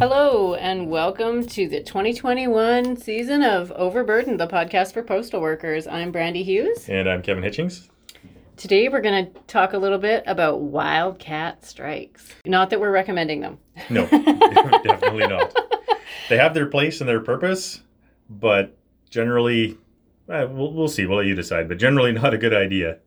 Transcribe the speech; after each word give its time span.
Hello, 0.00 0.54
and 0.54 0.88
welcome 0.88 1.46
to 1.48 1.68
the 1.68 1.82
2021 1.82 2.96
season 2.96 3.42
of 3.42 3.70
Overburdened, 3.72 4.40
the 4.40 4.46
podcast 4.46 4.94
for 4.94 5.02
postal 5.02 5.42
workers. 5.42 5.86
I'm 5.86 6.10
Brandy 6.10 6.42
Hughes. 6.42 6.88
And 6.88 7.06
I'm 7.06 7.20
Kevin 7.20 7.44
Hitchings. 7.44 7.90
Today, 8.56 8.88
we're 8.88 9.02
going 9.02 9.26
to 9.26 9.40
talk 9.40 9.74
a 9.74 9.76
little 9.76 9.98
bit 9.98 10.24
about 10.26 10.62
wildcat 10.62 11.66
strikes. 11.66 12.30
Not 12.46 12.70
that 12.70 12.80
we're 12.80 12.90
recommending 12.90 13.42
them. 13.42 13.58
No, 13.90 14.06
definitely 14.84 15.26
not. 15.26 15.54
They 16.30 16.38
have 16.38 16.54
their 16.54 16.68
place 16.68 17.02
and 17.02 17.08
their 17.08 17.20
purpose, 17.20 17.82
but 18.30 18.74
generally, 19.10 19.76
uh, 20.30 20.46
we'll, 20.50 20.72
we'll 20.72 20.88
see. 20.88 21.04
We'll 21.04 21.18
let 21.18 21.26
you 21.26 21.34
decide, 21.34 21.68
but 21.68 21.76
generally, 21.76 22.12
not 22.12 22.32
a 22.32 22.38
good 22.38 22.54
idea. 22.54 23.00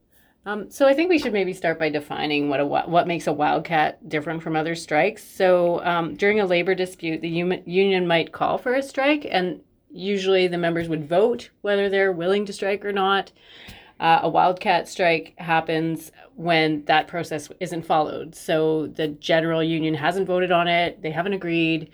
Um, 0.46 0.70
so 0.70 0.88
I 0.88 0.94
think 0.94 1.10
we 1.10 1.20
should 1.20 1.32
maybe 1.32 1.54
start 1.54 1.80
by 1.80 1.90
defining 1.90 2.50
what 2.50 2.60
a 2.60 2.66
what 2.66 3.08
makes 3.08 3.28
a 3.28 3.34
wildcat 3.34 4.10
different 4.10 4.44
from 4.44 4.56
other 4.56 4.76
strikes. 4.76 5.24
So 5.24 5.84
um, 5.86 6.16
during 6.16 6.40
a 6.40 6.46
labor 6.46 6.76
dispute, 6.76 7.22
the 7.22 7.30
union 7.30 8.08
might 8.08 8.34
call 8.34 8.58
for 8.58 8.74
a 8.74 8.84
strike, 8.84 9.26
and 9.30 9.62
usually 9.90 10.48
the 10.48 10.58
members 10.58 10.90
would 10.90 11.08
vote 11.08 11.50
whether 11.62 11.88
they're 11.88 12.12
willing 12.12 12.46
to 12.48 12.54
strike 12.54 12.84
or 12.84 12.92
not. 12.92 13.32
Uh, 14.00 14.20
a 14.24 14.30
wildcat 14.30 14.90
strike 14.90 15.34
happens 15.38 16.12
when 16.36 16.84
that 16.86 17.08
process 17.08 17.50
isn't 17.62 17.86
followed. 17.86 18.36
So 18.36 18.88
the 18.88 19.08
general 19.08 19.64
union 19.64 19.94
hasn't 19.94 20.28
voted 20.28 20.52
on 20.52 20.68
it; 20.68 21.02
they 21.02 21.12
haven't 21.12 21.34
agreed. 21.34 21.90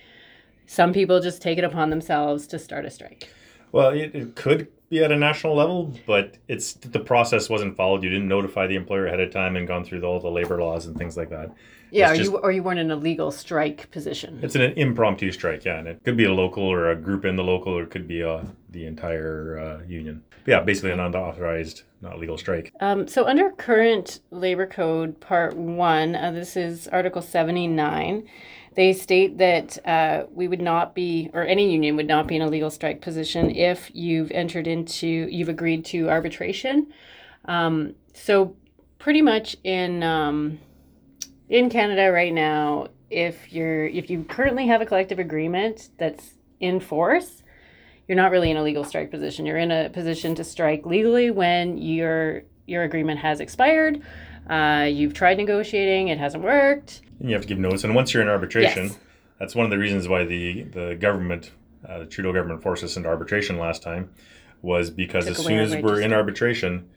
Some 0.66 0.92
people 0.92 1.20
just 1.20 1.42
take 1.42 1.60
it 1.60 1.64
upon 1.64 1.92
themselves 1.92 2.48
to 2.48 2.58
start 2.58 2.86
a 2.86 2.90
strike. 2.90 3.30
Well, 3.72 3.90
it, 3.90 4.16
it 4.16 4.36
could 4.36 4.68
be 4.90 5.04
at 5.04 5.12
a 5.12 5.16
national 5.16 5.56
level, 5.56 5.94
but 6.08 6.38
it's 6.48 6.74
the 6.74 7.00
process 7.00 7.50
wasn't 7.50 7.78
followed. 7.78 8.04
You 8.04 8.10
didn't 8.10 8.28
notify 8.28 8.68
the 8.68 8.76
employer 8.76 9.06
ahead 9.06 9.20
of 9.20 9.32
time 9.32 9.56
and 9.56 9.68
gone 9.68 9.86
through 9.86 10.04
all 10.04 10.20
the 10.20 10.32
labor 10.32 10.60
laws 10.60 10.88
and 10.88 10.98
things 10.98 11.16
like 11.16 11.30
that. 11.30 11.52
Yeah, 11.92 12.12
or 12.12 12.16
just, 12.16 12.32
you 12.32 12.38
or 12.38 12.52
you 12.52 12.62
weren't 12.62 12.80
in 12.80 12.92
a 12.92 12.96
legal 12.96 13.32
strike 13.32 13.90
position. 13.92 14.40
It's 14.44 14.56
an 14.56 14.62
impromptu 14.62 15.32
strike, 15.32 15.66
yeah, 15.66 15.80
and 15.80 15.88
it 15.88 16.04
could 16.04 16.18
be 16.18 16.26
a 16.26 16.34
local 16.34 16.64
or 16.64 16.92
a 16.92 16.96
group 16.96 17.26
in 17.26 17.36
the 17.36 17.44
local, 17.44 17.78
or 17.78 17.84
it 17.84 17.90
could 17.90 18.08
be 18.08 18.24
uh, 18.24 18.42
the 18.72 18.86
entire 18.86 19.60
uh, 19.60 19.88
union. 19.88 20.24
But 20.46 20.52
yeah, 20.52 20.60
basically 20.62 20.92
an 20.92 21.00
unauthorized, 21.00 21.84
not 22.02 22.20
legal 22.20 22.38
strike. 22.38 22.74
Um, 22.80 23.08
so 23.08 23.26
under 23.26 23.50
current 23.52 24.20
labor 24.32 24.68
code, 24.68 25.20
part 25.20 25.56
one, 25.56 26.16
uh, 26.16 26.32
this 26.32 26.56
is 26.56 26.88
Article 26.88 27.22
seventy 27.22 27.68
nine. 27.68 28.28
They 28.80 28.94
state 28.94 29.40
that 29.40 29.86
uh, 29.86 30.28
we 30.32 30.48
would 30.48 30.62
not 30.62 30.96
be, 30.96 31.30
or 31.34 31.44
any 31.44 31.70
union 31.70 31.98
would 31.98 32.08
not 32.08 32.28
be 32.28 32.38
in 32.38 32.42
a 32.42 32.48
legal 32.48 32.70
strike 32.70 33.02
position 33.02 33.54
if 33.54 33.92
you've 33.94 34.32
entered 34.32 34.68
into, 34.68 35.06
you've 35.06 35.50
agreed 35.50 35.84
to 35.88 36.10
arbitration. 36.10 36.88
Um, 37.44 37.96
so 38.14 38.56
pretty 38.98 39.22
much 39.22 39.58
in 39.66 40.02
um, 40.02 40.60
in 41.50 41.70
Canada 41.70 42.10
right 42.10 42.34
now, 42.34 42.88
if 43.10 43.52
you're 43.52 43.86
if 43.88 44.10
you 44.10 44.24
currently 44.24 44.68
have 44.68 44.80
a 44.80 44.86
collective 44.86 45.20
agreement 45.20 45.90
that's 45.98 46.36
in 46.62 46.80
force, 46.80 47.44
you're 48.08 48.16
not 48.16 48.32
really 48.32 48.50
in 48.50 48.56
a 48.56 48.64
legal 48.64 48.86
strike 48.86 49.12
position. 49.12 49.46
You're 49.46 49.58
in 49.58 49.72
a 49.72 49.90
position 49.90 50.36
to 50.36 50.46
strike 50.46 50.86
legally 50.86 51.32
when 51.32 51.78
your 51.78 52.44
your 52.66 52.84
agreement 52.84 53.20
has 53.20 53.42
expired. 53.42 54.02
Uh, 54.50 54.86
you've 54.86 55.14
tried 55.14 55.38
negotiating, 55.38 56.08
it 56.08 56.18
hasn't 56.18 56.44
worked 56.44 57.02
And 57.20 57.30
you 57.30 57.36
have 57.36 57.44
to 57.44 57.48
give 57.48 57.60
notice. 57.60 57.84
And 57.84 57.94
once 57.94 58.14
you're 58.14 58.24
in 58.24 58.30
arbitration, 58.30 58.88
yes. 58.88 58.98
that's 59.38 59.56
one 59.56 59.66
of 59.66 59.70
the 59.72 59.78
reasons 59.78 60.08
why 60.08 60.26
the 60.26 60.64
the 60.64 60.96
government, 60.96 61.52
uh, 61.88 62.00
the 62.00 62.06
Trudeau 62.06 62.34
government, 62.34 62.64
forced 62.64 62.84
us 62.84 62.98
into 62.98 63.10
arbitration 63.10 63.60
last 63.60 63.84
time, 63.84 64.10
was 64.62 64.90
because 64.90 65.28
as 65.28 65.38
soon 65.38 65.60
as 65.60 65.76
we're 65.76 66.02
in 66.02 66.14
arbitration, 66.14 66.90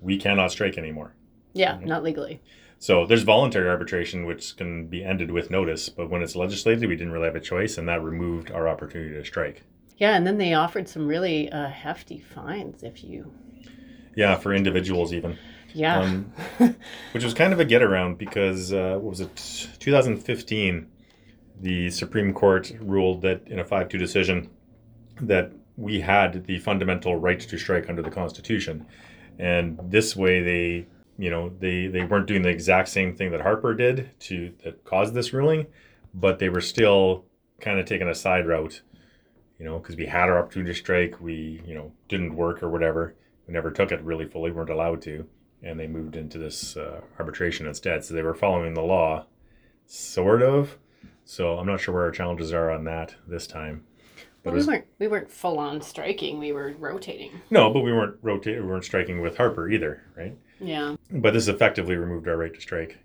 we 0.00 0.16
cannot 0.16 0.50
strike 0.50 0.78
anymore. 0.78 1.14
Yeah, 1.52 1.74
mm-hmm. 1.74 1.86
not 1.86 2.02
legally. 2.02 2.40
So 2.78 3.06
there's 3.06 3.22
voluntary 3.22 3.68
arbitration, 3.68 4.26
which 4.26 4.56
can 4.56 4.88
be 4.88 5.04
ended 5.04 5.30
with 5.30 5.50
notice. 5.50 5.88
But 5.88 6.10
when 6.10 6.22
it's 6.22 6.36
legislated, 6.36 6.88
we 6.88 6.96
didn't 6.96 7.12
really 7.12 7.26
have 7.26 7.36
a 7.36 7.40
choice, 7.40 7.78
and 7.78 7.88
that 7.88 8.02
removed 8.02 8.50
our 8.50 8.68
opportunity 8.68 9.14
to 9.14 9.24
strike. 9.24 9.62
Yeah, 9.96 10.16
and 10.16 10.26
then 10.26 10.38
they 10.38 10.54
offered 10.54 10.88
some 10.88 11.06
really 11.06 11.50
uh, 11.50 11.68
hefty 11.68 12.18
fines 12.18 12.82
if 12.82 13.04
you. 13.04 13.32
Yeah, 14.16 14.36
for 14.36 14.52
individuals 14.52 15.12
even. 15.12 15.38
Yeah. 15.74 16.00
Um, 16.00 16.32
which 17.12 17.24
was 17.24 17.34
kind 17.34 17.52
of 17.52 17.60
a 17.60 17.64
get 17.64 17.82
around 17.82 18.16
because, 18.16 18.72
uh, 18.72 18.96
what 19.00 19.10
was 19.10 19.20
it, 19.20 19.36
2015, 19.80 20.86
the 21.60 21.90
Supreme 21.90 22.32
Court 22.32 22.72
ruled 22.80 23.22
that 23.22 23.46
in 23.46 23.58
a 23.58 23.64
5 23.64 23.88
2 23.88 23.98
decision 23.98 24.50
that 25.20 25.52
we 25.76 26.00
had 26.00 26.46
the 26.46 26.58
fundamental 26.60 27.16
right 27.16 27.40
to 27.40 27.58
strike 27.58 27.88
under 27.88 28.02
the 28.02 28.10
Constitution. 28.10 28.86
And 29.38 29.78
this 29.82 30.14
way 30.14 30.42
they, 30.42 30.86
you 31.18 31.30
know, 31.30 31.50
they, 31.58 31.88
they 31.88 32.04
weren't 32.04 32.26
doing 32.26 32.42
the 32.42 32.48
exact 32.48 32.88
same 32.88 33.14
thing 33.14 33.32
that 33.32 33.40
Harper 33.40 33.74
did 33.74 34.10
to 34.20 34.52
that 34.62 34.84
caused 34.84 35.14
this 35.14 35.32
ruling, 35.32 35.66
but 36.12 36.38
they 36.38 36.48
were 36.48 36.60
still 36.60 37.24
kind 37.60 37.80
of 37.80 37.86
taking 37.86 38.08
a 38.08 38.14
side 38.14 38.46
route, 38.46 38.82
you 39.58 39.64
know, 39.64 39.78
because 39.78 39.96
we 39.96 40.06
had 40.06 40.28
our 40.28 40.38
opportunity 40.38 40.72
to 40.72 40.78
strike, 40.78 41.20
we, 41.20 41.62
you 41.66 41.74
know, 41.74 41.92
didn't 42.08 42.36
work 42.36 42.62
or 42.62 42.68
whatever. 42.68 43.14
We 43.48 43.54
never 43.54 43.70
took 43.70 43.90
it 43.90 44.00
really 44.02 44.26
fully, 44.26 44.52
weren't 44.52 44.70
allowed 44.70 45.02
to 45.02 45.26
and 45.64 45.80
they 45.80 45.86
moved 45.86 46.14
into 46.14 46.38
this 46.38 46.76
uh, 46.76 47.00
arbitration 47.18 47.66
instead. 47.66 48.04
So 48.04 48.14
they 48.14 48.22
were 48.22 48.34
following 48.34 48.74
the 48.74 48.82
law, 48.82 49.26
sort 49.86 50.42
of. 50.42 50.78
So 51.24 51.58
I'm 51.58 51.66
not 51.66 51.80
sure 51.80 51.94
where 51.94 52.04
our 52.04 52.10
challenges 52.10 52.52
are 52.52 52.70
on 52.70 52.84
that 52.84 53.14
this 53.26 53.46
time. 53.46 53.84
But 54.42 54.50
well, 54.50 54.56
was, 54.56 54.66
we 54.66 54.72
weren't 54.74 54.86
we 54.98 55.08
weren't 55.08 55.30
full 55.30 55.58
on 55.58 55.80
striking. 55.80 56.38
We 56.38 56.52
were 56.52 56.74
rotating. 56.78 57.40
No, 57.50 57.72
but 57.72 57.80
we 57.80 57.92
weren't 57.92 58.16
rotating. 58.20 58.62
We 58.62 58.68
weren't 58.68 58.84
striking 58.84 59.22
with 59.22 59.38
Harper 59.38 59.70
either, 59.70 60.02
right? 60.16 60.36
Yeah. 60.60 60.96
But 61.10 61.32
this 61.32 61.48
effectively 61.48 61.96
removed 61.96 62.28
our 62.28 62.36
right 62.36 62.52
to 62.52 62.60
strike. 62.60 62.98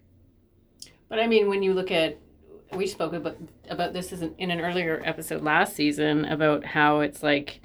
But 1.07 1.19
I 1.19 1.27
mean, 1.27 1.47
when 1.47 1.63
you 1.63 1.73
look 1.73 1.91
at, 1.91 2.19
we 2.73 2.87
spoke 2.87 3.13
about 3.13 3.37
about 3.69 3.93
this 3.93 4.11
in 4.11 4.51
an 4.51 4.59
earlier 4.59 5.01
episode 5.05 5.41
last 5.41 5.75
season 5.75 6.25
about 6.25 6.65
how 6.65 6.99
it's 6.99 7.23
like 7.23 7.61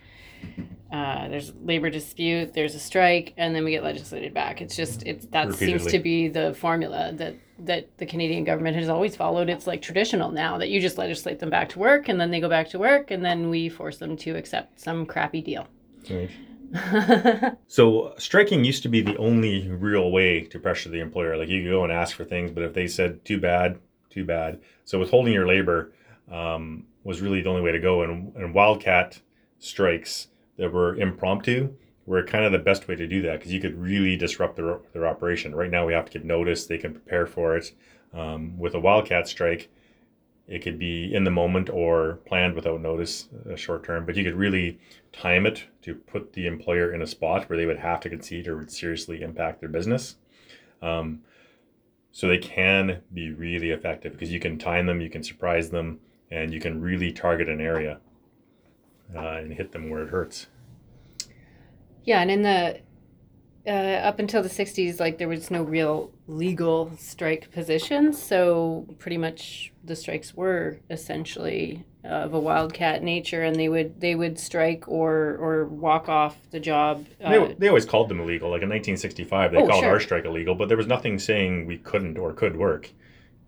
uh, 0.94 1.27
there's 1.27 1.53
labor 1.65 1.91
dispute, 1.91 2.55
there's 2.55 2.77
a 2.77 2.78
strike, 2.78 3.34
and 3.37 3.53
then 3.53 3.65
we 3.65 3.72
get 3.72 3.82
legislated 3.82 4.32
back. 4.32 4.60
It's 4.60 4.77
just 4.77 5.03
it's 5.03 5.27
that 5.27 5.49
Repeatedly. 5.49 5.78
seems 5.81 5.91
to 5.91 5.99
be 5.99 6.28
the 6.28 6.55
formula 6.55 7.10
that 7.15 7.34
that 7.59 7.99
the 7.99 8.06
Canadian 8.06 8.44
government 8.44 8.77
has 8.77 8.88
always 8.88 9.16
followed. 9.16 9.49
It's 9.49 9.66
like 9.66 9.82
traditional 9.82 10.31
now 10.31 10.56
that 10.59 10.69
you 10.69 10.81
just 10.81 10.97
legislate 10.97 11.41
them 11.41 11.50
back 11.50 11.71
to 11.71 11.81
work, 11.81 12.09
and 12.09 12.21
then 12.21 12.31
they 12.31 12.38
go 12.38 12.49
back 12.49 12.69
to 12.69 12.78
work, 12.78 13.10
and 13.10 13.25
then 13.25 13.50
we 13.50 13.69
force 13.69 13.99
them 13.99 14.16
to 14.19 14.37
accept 14.37 14.78
some 14.78 15.05
crappy 15.05 15.43
deal. 15.43 15.66
Right. 16.09 16.31
so 17.66 18.15
striking 18.16 18.65
used 18.65 18.84
to 18.84 18.88
be 18.88 19.00
the 19.00 19.16
only 19.16 19.69
real 19.69 20.12
way 20.12 20.43
to 20.43 20.61
pressure 20.61 20.91
the 20.91 21.00
employer. 21.00 21.37
Like 21.37 21.49
you 21.49 21.65
could 21.65 21.71
go 21.71 21.82
and 21.82 21.93
ask 21.93 22.15
for 22.15 22.25
things, 22.25 22.53
but 22.53 22.62
if 22.62 22.72
they 22.72 22.87
said 22.87 23.25
too 23.25 23.41
bad, 23.41 23.81
too 24.11 24.25
bad. 24.25 24.61
So 24.84 25.00
withholding 25.00 25.32
your 25.32 25.49
labor 25.49 25.93
um, 26.31 26.84
was 27.03 27.21
really 27.21 27.43
the 27.43 27.49
only 27.49 27.62
way 27.62 27.72
to 27.72 27.81
go. 27.81 28.03
And, 28.03 28.32
and 28.37 28.55
wildcat 28.55 29.21
strikes 29.59 30.28
that 30.56 30.72
were 30.72 30.94
impromptu 30.97 31.75
were 32.06 32.22
kind 32.22 32.44
of 32.44 32.53
the 32.53 32.59
best 32.59 32.87
way 32.87 32.94
to 32.94 33.06
do 33.06 33.22
that 33.22 33.38
because 33.38 33.53
you 33.53 33.60
could 33.60 33.81
really 33.81 34.16
disrupt 34.16 34.56
their, 34.56 34.78
their 34.92 35.06
operation. 35.06 35.54
Right 35.54 35.70
now, 35.70 35.87
we 35.87 35.94
have 35.94 36.04
to 36.06 36.12
give 36.12 36.25
notice, 36.25 36.66
they 36.66 36.78
can 36.78 36.92
prepare 36.92 37.26
for 37.26 37.56
it. 37.56 37.72
Um, 38.12 38.59
with 38.59 38.75
a 38.75 38.81
wildcat 38.81 39.26
strike, 39.26 39.70
it 40.47 40.60
could 40.60 40.78
be 40.78 41.12
in 41.14 41.25
the 41.25 41.31
moment 41.31 41.70
or 41.70 42.19
planned 42.26 42.54
without 42.54 42.81
notice, 42.81 43.28
uh, 43.50 43.56
short 43.56 43.84
term, 43.84 44.04
but 44.04 44.14
you 44.14 44.22
could 44.22 44.34
really 44.34 44.78
time 45.12 45.47
it 45.47 45.64
to 45.82 45.94
put 45.94 46.34
the 46.34 46.47
employer 46.47 46.93
in 46.93 47.00
a 47.00 47.06
spot 47.06 47.48
where 47.48 47.56
they 47.56 47.66
would 47.66 47.78
have 47.78 48.00
to 48.00 48.10
concede 48.10 48.47
or 48.47 48.56
would 48.59 48.70
seriously 48.70 49.22
impact 49.22 49.60
their 49.60 49.70
business. 49.70 50.16
Um, 50.82 51.22
so 52.12 52.28
they 52.28 52.38
can 52.38 53.00
be 53.12 53.32
really 53.32 53.70
effective 53.70 54.12
because 54.12 54.31
you 54.31 54.38
can 54.38 54.59
time 54.59 54.87
them, 54.87 55.00
you 55.00 55.10
can 55.10 55.22
surprise 55.22 55.70
them, 55.70 55.98
and 56.31 56.53
you 56.53 56.60
can 56.60 56.81
really 56.81 57.10
target 57.10 57.48
an 57.48 57.60
area 57.60 57.98
uh, 59.15 59.37
and 59.37 59.53
hit 59.53 59.72
them 59.72 59.91
where 59.91 60.03
it 60.03 60.10
hurts. 60.10 60.47
Yeah, 62.04 62.20
and 62.20 62.31
in 62.31 62.42
the 62.42 62.81
uh, 63.66 63.70
up 63.70 64.19
until 64.19 64.42
the 64.42 64.48
60s, 64.48 65.00
like 65.00 65.16
there 65.16 65.28
was 65.28 65.50
no 65.50 65.62
real 65.62 66.12
legal 66.26 66.92
strike 66.98 67.50
position. 67.50 68.12
So 68.12 68.87
pretty 68.99 69.17
much 69.17 69.73
the 69.82 69.96
strikes 69.96 70.34
were 70.34 70.81
essentially 70.90 71.84
of 72.05 72.34
a 72.34 72.38
wildcat 72.38 73.02
nature, 73.02 73.43
and 73.43 73.56
they 73.56 73.69
would 73.70 74.00
they 74.00 74.14
would 74.14 74.38
strike 74.38 74.87
or 74.87 75.37
or 75.38 75.64
walk 75.67 76.08
off 76.08 76.37
the 76.50 76.61
job. 76.61 77.06
Uh, 77.23 77.31
they, 77.31 77.55
they 77.55 77.69
always 77.69 77.87
called 77.87 78.11
them 78.11 78.20
illegal. 78.20 78.50
Like 78.50 78.62
in 78.62 78.69
1965, 78.69 79.52
they 79.52 79.58
oh, 79.58 79.67
called 79.67 79.82
sure. 79.82 79.93
our 79.93 80.00
strike 80.00 80.26
illegal, 80.26 80.55
but 80.55 80.69
there 80.69 80.76
was 80.76 80.87
nothing 80.87 81.19
saying 81.19 81.67
we 81.67 81.78
couldn't 81.78 82.19
or 82.19 82.34
could 82.34 82.56
work, 82.56 82.90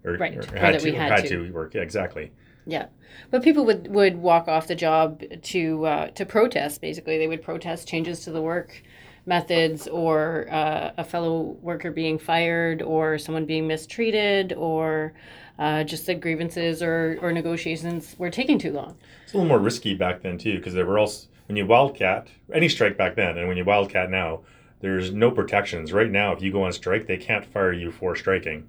or, 0.04 0.14
right. 0.14 0.36
or 0.36 0.58
had, 0.58 0.80
to, 0.80 0.94
had, 0.94 1.12
had 1.12 1.26
to. 1.26 1.46
to 1.46 1.52
work. 1.52 1.74
Yeah, 1.74 1.82
exactly. 1.82 2.32
Yeah, 2.66 2.86
but 3.30 3.42
people 3.42 3.64
would, 3.64 3.88
would 3.88 4.16
walk 4.16 4.48
off 4.48 4.66
the 4.66 4.74
job 4.74 5.22
to 5.42 5.86
uh, 5.86 6.06
to 6.10 6.26
protest. 6.26 6.80
Basically, 6.80 7.16
they 7.16 7.28
would 7.28 7.42
protest 7.42 7.86
changes 7.86 8.20
to 8.24 8.32
the 8.32 8.42
work 8.42 8.82
methods, 9.24 9.86
or 9.88 10.48
uh, 10.50 10.92
a 10.96 11.04
fellow 11.04 11.56
worker 11.62 11.90
being 11.90 12.18
fired, 12.18 12.82
or 12.82 13.18
someone 13.18 13.44
being 13.44 13.66
mistreated, 13.66 14.52
or 14.52 15.12
uh, 15.58 15.84
just 15.84 16.06
that 16.06 16.20
grievances 16.20 16.82
or, 16.82 17.18
or 17.20 17.32
negotiations 17.32 18.14
were 18.18 18.30
taking 18.30 18.58
too 18.58 18.72
long. 18.72 18.96
It's 19.24 19.32
a 19.32 19.36
little 19.36 19.48
more 19.48 19.58
risky 19.58 19.94
back 19.94 20.22
then 20.22 20.38
too, 20.38 20.56
because 20.56 20.74
there 20.74 20.86
were 20.86 20.98
also 20.98 21.28
when 21.46 21.56
you 21.56 21.66
wildcat 21.66 22.28
any 22.52 22.68
strike 22.68 22.96
back 22.96 23.14
then, 23.14 23.38
and 23.38 23.46
when 23.46 23.56
you 23.56 23.64
wildcat 23.64 24.10
now, 24.10 24.40
there's 24.80 25.12
no 25.12 25.30
protections. 25.30 25.92
Right 25.92 26.10
now, 26.10 26.32
if 26.32 26.42
you 26.42 26.52
go 26.52 26.64
on 26.64 26.72
strike, 26.72 27.06
they 27.06 27.16
can't 27.16 27.46
fire 27.46 27.72
you 27.72 27.90
for 27.92 28.16
striking. 28.16 28.68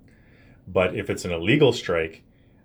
But 0.67 0.95
if 0.95 1.09
it's 1.09 1.25
an 1.25 1.31
illegal 1.31 1.73
strike, 1.73 2.23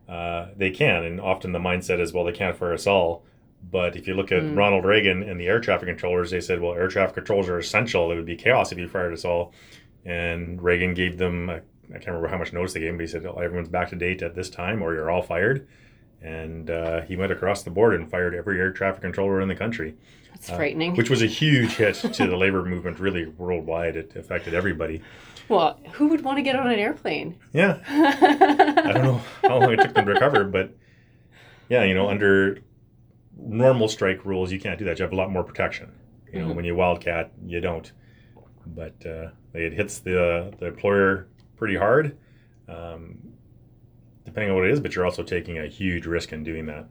uh, 0.09 0.47
they 0.57 0.71
can. 0.71 1.05
And 1.05 1.21
often 1.21 1.53
the 1.53 1.59
mindset 1.59 2.01
is, 2.01 2.13
well, 2.13 2.25
they 2.25 2.33
can't 2.33 2.57
fire 2.57 2.73
us 2.75 2.87
all. 2.87 3.25
But 3.71 3.95
if 3.97 4.07
you 4.09 4.15
look 4.15 4.33
at 4.33 4.43
Mm. 4.43 4.57
Ronald 4.57 4.85
Reagan 4.85 5.23
and 5.23 5.41
the 5.41 5.47
air 5.47 5.61
traffic 5.61 5.87
controllers, 5.89 6.31
they 6.33 6.41
said, 6.41 6.61
well, 6.61 6.75
air 6.75 6.89
traffic 6.89 7.15
controllers 7.15 7.49
are 7.49 7.59
essential. 7.59 8.11
It 8.11 8.17
would 8.17 8.27
be 8.27 8.35
chaos 8.37 8.73
if 8.73 8.79
you 8.79 8.89
fired 8.89 9.13
us 9.13 9.25
all. 9.25 9.53
And 10.05 10.61
Reagan 10.61 10.95
gave 10.95 11.17
them, 11.19 11.49
I 11.49 11.61
I 11.91 11.97
can't 11.97 12.07
remember 12.09 12.29
how 12.29 12.39
much 12.39 12.53
notice 12.55 12.73
they 12.73 12.81
gave 12.81 12.89
him, 12.91 12.97
but 12.97 13.03
he 13.03 13.07
said, 13.07 13.27
oh, 13.27 13.35
everyone's 13.35 13.69
back 13.69 13.91
to 13.91 13.97
date 13.97 14.23
at 14.23 14.35
this 14.35 14.49
time 14.49 14.83
or 14.83 14.95
you're 14.95 15.11
all 15.11 15.21
fired. 15.23 15.67
And 16.23 16.71
uh, 16.71 17.03
he 17.03 17.17
went 17.17 17.33
across 17.33 17.65
the 17.65 17.71
board 17.71 17.95
and 17.95 18.11
fired 18.11 18.35
every 18.35 18.59
air 18.59 18.73
traffic 18.73 19.03
controller 19.03 19.41
in 19.43 19.49
the 19.49 19.55
country, 19.55 19.95
It's 20.35 20.49
Uh, 20.49 20.57
frightening. 20.57 20.95
which 20.97 21.11
was 21.11 21.21
a 21.23 21.27
huge 21.27 21.73
hit 21.77 21.97
to 21.97 22.27
the 22.27 22.37
labor 22.45 22.65
movement, 22.65 22.99
really 22.99 23.27
worldwide. 23.27 23.97
It 23.97 24.17
affected 24.17 24.55
everybody. 24.55 25.03
Well, 25.53 25.79
who 25.93 26.09
would 26.09 26.23
want 26.25 26.39
to 26.39 26.43
get 26.43 26.57
on 26.57 26.67
an 26.71 26.79
airplane? 26.79 27.39
Yeah, 27.53 27.79
I 27.89 28.93
don't 28.93 29.05
know 29.05 29.21
how 29.43 29.59
long 29.59 29.73
it 29.73 29.81
took 29.83 29.95
them 29.95 30.07
to 30.07 30.13
recover, 30.13 30.45
but 30.45 30.75
yeah, 31.69 31.85
you 31.85 31.95
know, 31.95 32.09
under 32.09 32.59
normal 33.37 33.89
strike 33.89 34.25
rules, 34.25 34.51
you 34.51 34.59
can't 34.61 34.79
do 34.79 34.85
that. 34.87 34.99
You 34.99 35.05
have 35.05 35.13
a 35.13 35.17
lot 35.17 35.31
more 35.31 35.45
protection. 35.45 35.93
You 36.33 36.41
know, 36.41 36.49
Mhm. 36.49 36.55
when 36.57 36.65
you 36.65 36.75
wildcat, 36.75 37.33
you 37.45 37.61
don't. 37.61 37.93
But 38.67 38.95
uh, 39.07 39.29
it 39.55 39.73
hits 39.75 39.99
the 40.01 40.53
the 40.59 40.67
employer 40.67 41.27
pretty 41.57 41.77
hard, 41.77 42.17
um, 42.69 43.19
depending 44.25 44.51
on 44.51 44.57
what 44.57 44.65
it 44.67 44.71
is. 44.73 44.81
But 44.81 44.95
you're 44.95 45.05
also 45.05 45.23
taking 45.23 45.59
a 45.59 45.67
huge 45.67 46.07
risk 46.07 46.33
in 46.33 46.43
doing 46.45 46.67
that. 46.67 46.87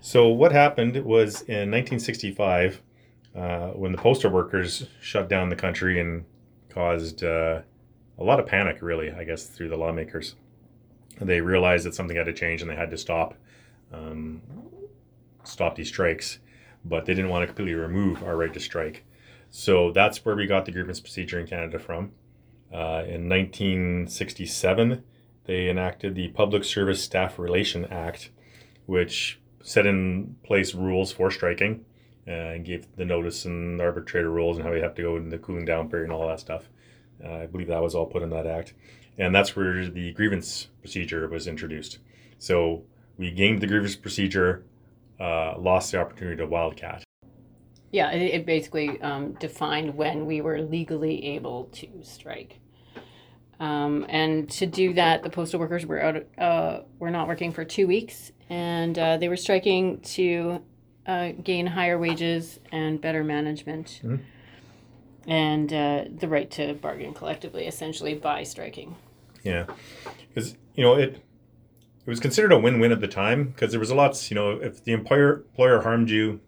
So 0.00 0.28
what 0.28 0.52
happened 0.52 0.96
was 1.04 1.40
in 1.42 1.70
1965, 1.70 2.82
uh, 3.34 3.68
when 3.70 3.92
the 3.92 3.98
postal 3.98 4.30
workers 4.30 4.86
shut 5.00 5.28
down 5.30 5.48
the 5.48 5.56
country 5.56 5.98
and 5.98 6.24
caused 6.74 7.22
uh, 7.22 7.60
a 8.18 8.24
lot 8.24 8.40
of 8.40 8.46
panic, 8.46 8.82
really, 8.82 9.12
I 9.12 9.24
guess, 9.24 9.46
through 9.46 9.68
the 9.68 9.76
lawmakers. 9.76 10.34
They 11.20 11.40
realized 11.40 11.86
that 11.86 11.94
something 11.94 12.16
had 12.16 12.26
to 12.26 12.32
change 12.32 12.60
and 12.60 12.70
they 12.70 12.74
had 12.74 12.90
to 12.90 12.98
stop 12.98 13.34
um, 13.92 14.42
stop 15.44 15.76
these 15.76 15.88
strikes, 15.88 16.38
but 16.84 17.04
they 17.04 17.14
didn't 17.14 17.30
want 17.30 17.42
to 17.42 17.46
completely 17.46 17.74
remove 17.74 18.24
our 18.24 18.36
right 18.36 18.52
to 18.52 18.60
strike. 18.60 19.04
So 19.50 19.92
that's 19.92 20.24
where 20.24 20.34
we 20.34 20.46
got 20.46 20.64
the 20.64 20.72
grievance 20.72 20.98
procedure 20.98 21.38
in 21.38 21.46
Canada 21.46 21.78
from. 21.78 22.12
Uh, 22.72 23.04
in 23.06 23.28
1967, 23.28 25.04
they 25.44 25.68
enacted 25.68 26.16
the 26.16 26.28
Public 26.28 26.64
Service 26.64 27.04
Staff 27.04 27.38
Relation 27.38 27.84
Act, 27.84 28.30
which 28.86 29.40
set 29.62 29.86
in 29.86 30.34
place 30.42 30.74
rules 30.74 31.12
for 31.12 31.30
striking 31.30 31.84
and 32.26 32.64
gave 32.64 32.86
the 32.96 33.04
notice 33.04 33.44
and 33.44 33.80
arbitrator 33.80 34.30
rules 34.30 34.56
and 34.56 34.66
how 34.66 34.72
you 34.72 34.82
have 34.82 34.94
to 34.94 35.02
go 35.02 35.16
in 35.16 35.28
the 35.28 35.38
cooling 35.38 35.64
down 35.64 35.88
period 35.88 36.04
and 36.04 36.12
all 36.12 36.26
that 36.28 36.40
stuff. 36.40 36.68
Uh, 37.22 37.32
I 37.32 37.46
believe 37.46 37.68
that 37.68 37.82
was 37.82 37.94
all 37.94 38.06
put 38.06 38.22
in 38.22 38.30
that 38.30 38.46
act. 38.46 38.74
And 39.18 39.34
that's 39.34 39.54
where 39.54 39.88
the 39.88 40.12
grievance 40.12 40.68
procedure 40.80 41.28
was 41.28 41.46
introduced. 41.46 41.98
So 42.38 42.84
we 43.16 43.30
gained 43.30 43.60
the 43.60 43.66
grievance 43.66 43.94
procedure, 43.94 44.64
uh, 45.20 45.58
lost 45.58 45.92
the 45.92 46.00
opportunity 46.00 46.36
to 46.38 46.46
wildcat. 46.46 47.04
Yeah, 47.92 48.10
it, 48.10 48.22
it 48.22 48.46
basically 48.46 49.00
um, 49.02 49.34
defined 49.34 49.94
when 49.94 50.26
we 50.26 50.40
were 50.40 50.60
legally 50.60 51.24
able 51.26 51.66
to 51.74 51.86
strike. 52.02 52.58
Um, 53.60 54.04
and 54.08 54.50
to 54.50 54.66
do 54.66 54.94
that, 54.94 55.22
the 55.22 55.30
postal 55.30 55.60
workers 55.60 55.86
were 55.86 56.02
out. 56.02 56.24
Uh, 56.36 56.80
were 56.98 57.10
not 57.10 57.28
working 57.28 57.52
for 57.52 57.64
two 57.64 57.86
weeks, 57.86 58.32
and 58.50 58.98
uh, 58.98 59.16
they 59.16 59.28
were 59.28 59.36
striking 59.36 60.00
to 60.00 60.60
uh, 61.06 61.32
gain 61.42 61.66
higher 61.66 61.98
wages 61.98 62.60
and 62.72 63.00
better 63.00 63.22
management, 63.24 64.00
Mhm. 64.04 64.20
and 65.26 65.72
uh, 65.72 66.04
the 66.16 66.28
right 66.28 66.50
to 66.52 66.74
bargain 66.74 67.14
collectively, 67.14 67.66
essentially 67.66 68.14
by 68.14 68.42
striking. 68.42 68.96
Yeah, 69.42 69.66
because 70.28 70.56
you 70.74 70.82
know 70.84 70.94
it. 70.94 71.20
It 72.06 72.10
was 72.10 72.20
considered 72.20 72.52
a 72.52 72.58
win-win 72.58 72.92
at 72.92 73.00
the 73.00 73.08
time 73.08 73.44
because 73.44 73.70
there 73.70 73.80
was 73.80 73.88
a 73.90 73.94
lot. 73.94 74.30
You 74.30 74.34
know, 74.34 74.50
if 74.50 74.84
the 74.84 74.92
employer 74.92 75.36
employer 75.50 75.80
harmed 75.80 76.10
you 76.10 76.40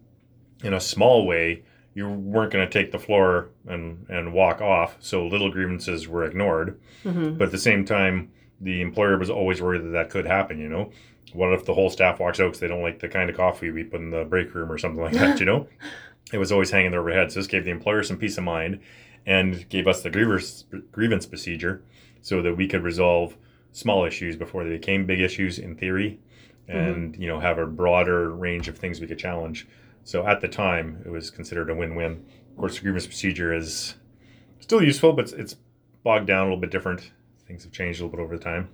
in 0.63 0.71
a 0.73 0.79
small 0.79 1.25
way, 1.25 1.63
you 1.95 2.07
weren't 2.07 2.51
going 2.53 2.67
to 2.67 2.71
take 2.71 2.91
the 2.91 2.99
floor 2.99 3.49
and 3.67 4.05
and 4.07 4.33
walk 4.33 4.61
off. 4.61 4.97
So 4.99 5.25
little 5.25 5.49
grievances 5.51 6.07
were 6.07 6.23
ignored. 6.23 6.79
Mm-hmm. 7.03 7.37
But 7.39 7.45
at 7.45 7.51
the 7.51 7.57
same 7.57 7.85
time, 7.85 8.29
the 8.61 8.81
employer 8.81 9.17
was 9.17 9.31
always 9.31 9.59
worried 9.59 9.83
that 9.83 9.89
that 9.93 10.09
could 10.11 10.27
happen. 10.27 10.59
You 10.59 10.69
know, 10.69 10.91
what 11.33 11.53
if 11.53 11.65
the 11.65 11.73
whole 11.73 11.89
staff 11.89 12.19
walks 12.19 12.39
out 12.39 12.45
because 12.45 12.59
they 12.59 12.67
don't 12.67 12.81
like 12.81 12.99
the 12.99 13.09
kind 13.09 13.29
of 13.29 13.35
coffee 13.35 13.71
we 13.71 13.83
put 13.83 13.99
in 13.99 14.11
the 14.11 14.25
break 14.25 14.53
room 14.53 14.71
or 14.71 14.77
something 14.77 15.01
like 15.01 15.13
that? 15.13 15.39
You 15.39 15.45
know, 15.45 15.67
it 16.33 16.37
was 16.37 16.51
always 16.51 16.71
hanging 16.71 16.93
over 16.93 17.09
their 17.09 17.19
heads. 17.19 17.33
So 17.33 17.39
this 17.39 17.47
gave 17.47 17.65
the 17.65 17.71
employer 17.71 18.03
some 18.03 18.17
peace 18.17 18.37
of 18.37 18.43
mind, 18.43 18.79
and 19.25 19.67
gave 19.69 19.87
us 19.87 20.01
the 20.01 20.09
grievance 20.09 20.65
grievance 20.91 21.25
procedure 21.25 21.83
so 22.21 22.41
that 22.41 22.55
we 22.55 22.67
could 22.67 22.83
resolve 22.83 23.37
small 23.73 24.05
issues 24.05 24.35
before 24.35 24.63
they 24.63 24.71
became 24.71 25.05
big 25.05 25.19
issues 25.19 25.59
in 25.59 25.75
theory, 25.75 26.19
and 26.67 27.15
you 27.17 27.27
know 27.27 27.39
have 27.39 27.59
a 27.59 27.67
broader 27.67 28.31
range 28.33 28.67
of 28.67 28.77
things 28.77 28.99
we 28.99 29.07
could 29.07 29.19
challenge. 29.19 29.67
So 30.03 30.25
at 30.25 30.39
the 30.39 30.47
time, 30.47 31.03
it 31.05 31.09
was 31.09 31.29
considered 31.29 31.69
a 31.69 31.75
win-win. 31.75 32.25
Of 32.51 32.57
course, 32.57 32.75
the 32.75 32.81
grievance 32.81 33.05
procedure 33.05 33.53
is 33.53 33.95
still 34.61 34.81
useful, 34.81 35.11
but 35.11 35.25
it's, 35.25 35.33
it's 35.33 35.55
bogged 36.03 36.27
down 36.27 36.41
a 36.41 36.43
little 36.45 36.61
bit 36.61 36.71
different. 36.71 37.11
Things 37.45 37.63
have 37.63 37.73
changed 37.73 37.99
a 37.99 38.05
little 38.05 38.17
bit 38.17 38.23
over 38.23 38.37
the 38.37 38.43
time. 38.43 38.69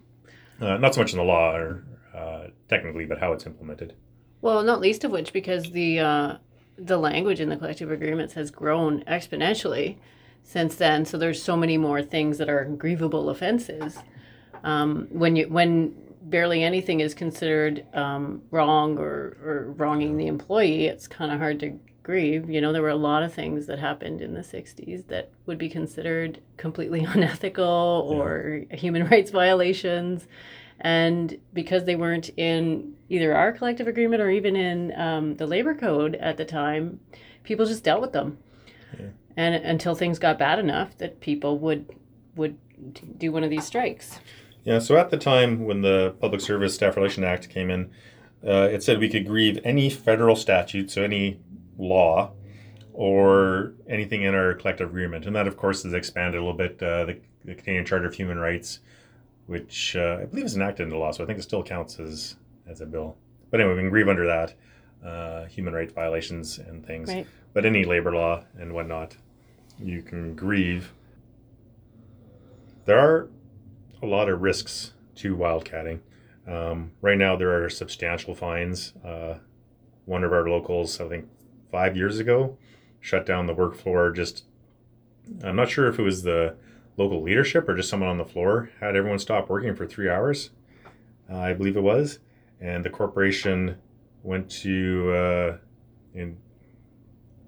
Uh, 0.61 0.77
not 0.77 0.93
so 0.93 1.01
much 1.01 1.11
in 1.11 1.17
the 1.17 1.23
law 1.23 1.55
or 1.55 1.83
uh, 2.13 2.47
technically, 2.67 3.05
but 3.05 3.19
how 3.19 3.33
it's 3.33 3.45
implemented. 3.45 3.93
Well, 4.41 4.63
not 4.63 4.81
least 4.81 5.03
of 5.03 5.11
which 5.11 5.33
because 5.33 5.71
the 5.71 5.99
uh, 5.99 6.37
the 6.77 6.97
language 6.97 7.39
in 7.39 7.49
the 7.49 7.57
collective 7.57 7.91
agreements 7.91 8.33
has 8.33 8.51
grown 8.51 9.03
exponentially 9.03 9.97
since 10.43 10.75
then. 10.75 11.05
So 11.05 11.17
there's 11.17 11.41
so 11.41 11.55
many 11.55 11.77
more 11.77 12.01
things 12.01 12.37
that 12.37 12.49
are 12.49 12.65
grievable 12.65 13.31
offenses. 13.31 13.97
Um, 14.63 15.07
when 15.11 15.35
you 15.35 15.47
when 15.47 15.95
barely 16.23 16.63
anything 16.63 16.99
is 17.01 17.13
considered 17.13 17.85
um, 17.93 18.41
wrong 18.49 18.97
or, 18.97 19.37
or 19.43 19.73
wronging 19.77 20.17
the 20.17 20.27
employee, 20.27 20.85
it's 20.87 21.07
kind 21.07 21.31
of 21.31 21.39
hard 21.39 21.59
to 21.59 21.77
grieve. 22.01 22.49
You 22.49 22.61
know, 22.61 22.71
there 22.71 22.81
were 22.81 22.89
a 22.89 22.95
lot 22.95 23.23
of 23.23 23.33
things 23.33 23.65
that 23.67 23.79
happened 23.79 24.21
in 24.21 24.33
the 24.33 24.41
60s 24.41 25.07
that 25.07 25.31
would 25.45 25.57
be 25.57 25.69
considered 25.69 26.41
completely 26.57 27.03
unethical 27.09 28.07
or 28.09 28.63
human 28.71 29.07
rights 29.07 29.31
violations. 29.31 30.27
And 30.79 31.37
because 31.53 31.85
they 31.85 31.95
weren't 31.95 32.29
in 32.37 32.95
either 33.09 33.35
our 33.35 33.51
collective 33.51 33.87
agreement 33.87 34.21
or 34.21 34.29
even 34.29 34.55
in 34.55 34.99
um, 34.99 35.35
the 35.35 35.47
labor 35.47 35.73
code 35.73 36.15
at 36.15 36.37
the 36.37 36.45
time, 36.45 36.99
people 37.43 37.65
just 37.65 37.83
dealt 37.83 38.01
with 38.01 38.11
them. 38.11 38.37
Yeah. 38.99 39.07
And 39.37 39.55
until 39.55 39.95
things 39.95 40.19
got 40.19 40.37
bad 40.37 40.59
enough 40.59 40.97
that 40.97 41.19
people 41.19 41.57
would 41.59 41.89
would 42.35 42.57
do 43.19 43.31
one 43.31 43.43
of 43.43 43.49
these 43.49 43.65
strikes. 43.65 44.19
Yeah, 44.63 44.79
so 44.79 44.97
at 44.97 45.09
the 45.09 45.17
time 45.17 45.65
when 45.65 45.81
the 45.81 46.15
Public 46.19 46.41
Service 46.41 46.73
Staff 46.73 46.95
Relation 46.95 47.23
Act 47.23 47.49
came 47.49 47.69
in, 47.69 47.91
uh, 48.45 48.69
it 48.71 48.81
said 48.81 48.99
we 48.99 49.09
could 49.09 49.27
grieve 49.27 49.59
any 49.63 49.89
federal 49.89 50.35
statute, 50.35 50.89
so 50.89 51.03
any 51.03 51.39
law, 51.77 52.31
or 52.93 53.73
anything 53.87 54.23
in 54.23 54.33
our 54.33 54.53
collective 54.53 54.89
agreement. 54.89 55.25
And 55.25 55.35
that, 55.35 55.47
of 55.47 55.57
course, 55.57 55.85
is 55.85 55.93
expanded 55.93 56.39
a 56.39 56.43
little 56.43 56.57
bit. 56.57 56.81
Uh, 56.81 57.05
the, 57.05 57.19
the 57.43 57.55
Canadian 57.55 57.85
Charter 57.85 58.07
of 58.07 58.15
Human 58.15 58.39
Rights, 58.39 58.79
which 59.47 59.95
uh, 59.95 60.19
I 60.21 60.25
believe 60.25 60.45
is 60.45 60.55
enacted 60.55 60.85
into 60.85 60.97
law, 60.97 61.11
so 61.11 61.23
I 61.23 61.27
think 61.27 61.39
it 61.39 61.43
still 61.43 61.63
counts 61.63 61.99
as, 61.99 62.35
as 62.67 62.81
a 62.81 62.85
bill. 62.85 63.17
But 63.51 63.59
anyway, 63.59 63.75
we 63.75 63.81
can 63.81 63.89
grieve 63.89 64.07
under 64.07 64.25
that, 64.25 64.53
uh, 65.05 65.45
human 65.45 65.73
rights 65.73 65.93
violations 65.93 66.59
and 66.59 66.85
things. 66.85 67.09
Right. 67.09 67.27
But 67.53 67.65
any 67.65 67.85
labor 67.85 68.13
law 68.13 68.43
and 68.57 68.73
whatnot, 68.73 69.17
you 69.79 70.01
can 70.01 70.35
grieve. 70.35 70.93
There 72.85 72.97
are 72.97 73.29
a 74.01 74.05
lot 74.05 74.29
of 74.29 74.41
risks 74.41 74.93
to 75.15 75.35
wildcatting. 75.35 75.99
Um, 76.47 76.91
right 77.01 77.17
now, 77.17 77.35
there 77.35 77.63
are 77.63 77.69
substantial 77.69 78.35
fines. 78.35 78.93
Uh, 79.05 79.35
one 80.05 80.23
of 80.23 80.33
our 80.33 80.49
locals, 80.49 80.99
I 80.99 81.07
think 81.07 81.29
five 81.71 81.95
years 81.95 82.19
ago, 82.19 82.57
shut 82.99 83.25
down 83.25 83.45
the 83.45 83.53
work 83.53 83.75
floor. 83.75 84.11
Just, 84.11 84.45
I'm 85.43 85.55
not 85.55 85.69
sure 85.69 85.87
if 85.87 85.99
it 85.99 86.03
was 86.03 86.23
the 86.23 86.55
local 86.97 87.21
leadership 87.21 87.67
or 87.67 87.75
just 87.75 87.89
someone 87.89 88.09
on 88.09 88.17
the 88.17 88.25
floor 88.25 88.69
had 88.79 88.95
everyone 88.95 89.19
stop 89.19 89.49
working 89.49 89.75
for 89.75 89.85
three 89.85 90.09
hours. 90.09 90.51
Uh, 91.31 91.37
I 91.37 91.53
believe 91.53 91.77
it 91.77 91.81
was, 91.81 92.19
and 92.61 92.83
the 92.83 92.89
corporation 92.89 93.77
went 94.23 94.49
to 94.49 95.13
uh, 95.13 95.57
in 96.13 96.37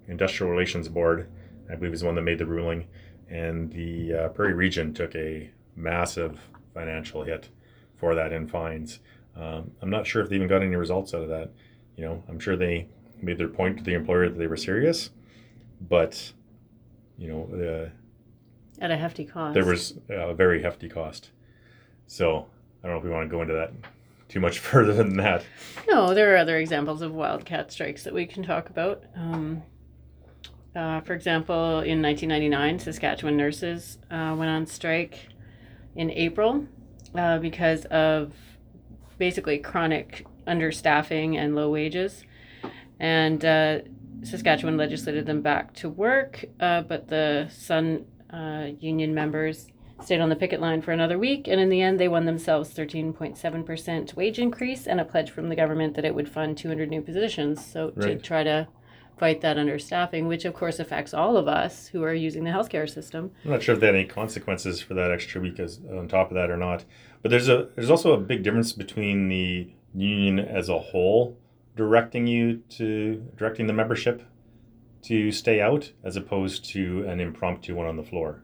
industrial 0.08 0.52
relations 0.52 0.88
board. 0.88 1.30
I 1.72 1.76
believe 1.76 1.94
is 1.94 2.02
the 2.02 2.06
one 2.06 2.16
that 2.16 2.22
made 2.22 2.40
the 2.40 2.46
ruling, 2.46 2.88
and 3.30 3.72
the 3.72 4.14
uh, 4.14 4.30
Prairie 4.30 4.54
region 4.54 4.94
took 4.94 5.16
a 5.16 5.50
massive 5.76 6.40
financial 6.74 7.24
hit 7.24 7.50
for 7.98 8.16
that 8.16 8.32
in 8.32 8.48
fines. 8.48 9.00
Um, 9.36 9.72
I'm 9.82 9.90
not 9.90 10.08
sure 10.08 10.22
if 10.22 10.30
they 10.30 10.36
even 10.36 10.48
got 10.48 10.62
any 10.62 10.76
results 10.76 11.14
out 11.14 11.22
of 11.22 11.30
that. 11.30 11.52
You 11.98 12.06
know, 12.06 12.24
I'm 12.30 12.40
sure 12.40 12.56
they 12.56 12.88
made 13.22 13.38
their 13.38 13.48
point 13.48 13.78
to 13.78 13.84
the 13.84 13.94
employer 13.94 14.30
that 14.30 14.38
they 14.38 14.48
were 14.48 14.58
serious, 14.58 15.10
but 15.82 16.32
you 17.18 17.28
know, 17.28 17.86
uh, 17.86 17.90
At 18.80 18.92
a 18.92 18.98
hefty 18.98 19.26
cost. 19.26 19.54
there 19.54 19.66
was 19.66 19.98
a 20.10 20.34
very 20.34 20.62
hefty 20.62 20.90
cost. 20.90 21.32
So 22.08 22.48
I 22.84 22.88
don't 22.88 22.96
know 22.96 22.98
if 22.98 23.04
we 23.04 23.10
want 23.10 23.30
to 23.30 23.36
go 23.36 23.42
into 23.42 23.54
that 23.54 23.72
too 24.28 24.40
much 24.40 24.60
further 24.72 24.94
than 24.94 25.18
that. 25.18 25.44
No, 25.88 26.14
there 26.14 26.34
are 26.34 26.38
other 26.38 26.58
examples 26.58 27.02
of 27.02 27.14
wildcat 27.14 27.72
strikes 27.72 28.04
that 28.04 28.14
we 28.14 28.26
can 28.26 28.44
talk 28.44 28.70
about. 28.70 29.04
Um, 29.16 29.64
uh, 30.76 31.00
for 31.02 31.14
example, 31.14 31.80
in 31.80 32.02
1999, 32.02 32.80
Saskatchewan 32.80 33.38
nurses 33.38 33.98
uh, 34.12 34.36
went 34.38 34.50
on 34.52 34.66
strike 34.66 35.30
in 35.96 36.12
April 36.12 36.68
uh, 37.16 37.40
because 37.40 37.86
of 37.86 38.34
basically 39.18 39.58
chronic 39.58 40.26
understaffing 40.48 41.38
and 41.38 41.56
low 41.56 41.70
wages. 41.70 42.24
And 43.00 43.44
uh, 43.46 43.80
Saskatchewan 44.24 44.76
legislated 44.78 45.26
them 45.26 45.42
back 45.42 45.74
to 45.76 45.90
work, 45.90 46.44
uh, 46.60 46.82
but 46.82 47.08
the 47.08 47.48
Sun 47.50 48.06
uh, 48.32 48.68
union 48.80 49.14
members 49.14 49.68
stayed 50.04 50.20
on 50.20 50.30
the 50.30 50.36
picket 50.36 50.60
line 50.60 50.82
for 50.82 50.92
another 50.92 51.18
week, 51.18 51.48
and 51.48 51.60
in 51.60 51.70
the 51.70 51.82
end, 51.82 52.00
they 52.00 52.08
won 52.08 52.26
themselves 52.26 52.74
13.7% 52.74 54.14
wage 54.16 54.40
increase 54.40 54.88
and 54.88 55.00
a 55.00 55.06
pledge 55.06 55.32
from 55.32 55.50
the 55.50 55.56
government 55.56 55.96
that 55.96 56.06
it 56.06 56.14
would 56.14 56.28
fund 56.28 56.58
200 56.58 56.90
new 56.90 57.02
positions. 57.02 57.66
So 57.66 57.92
to 57.92 58.18
try 58.18 58.44
to 58.44 58.68
fight 59.18 59.42
that 59.42 59.58
understaffing, 59.58 60.28
which 60.28 60.46
of 60.46 60.54
course 60.54 60.80
affects 60.80 61.14
all 61.14 61.38
of 61.38 61.48
us 61.48 61.88
who 61.88 62.04
are 62.04 62.14
using 62.14 62.44
the 62.44 62.52
healthcare 62.52 62.90
system. 62.90 63.32
I'm 63.46 63.52
not 63.52 63.64
sure 63.64 63.74
if 63.74 63.82
they 63.82 63.88
had 63.88 63.96
any 63.96 64.06
consequences 64.06 64.82
for 64.82 64.94
that 64.96 65.12
extra 65.12 65.42
week 65.42 65.60
as 65.60 65.80
on 65.90 66.08
top 66.08 66.32
of 66.32 66.36
that 66.36 66.50
or 66.50 66.58
not. 66.58 66.84
But 67.22 67.32
there's 67.32 67.50
a 67.50 67.70
there's 67.76 67.90
also 67.90 68.14
a 68.14 68.18
big 68.18 68.44
difference 68.44 68.74
between 68.74 69.30
the 69.30 69.72
union 69.94 70.40
as 70.40 70.70
a 70.70 70.78
whole 70.78 71.38
directing 71.76 72.28
you 72.28 72.58
to 72.70 73.26
directing 73.38 73.68
the 73.68 73.74
membership 73.74 74.24
to 75.06 75.32
stay 75.32 75.62
out 75.62 75.92
as 76.04 76.16
opposed 76.16 76.66
to 76.66 77.06
an 77.08 77.20
impromptu 77.20 77.76
one 77.76 77.88
on 77.88 77.98
the 77.98 78.04
floor. 78.04 78.44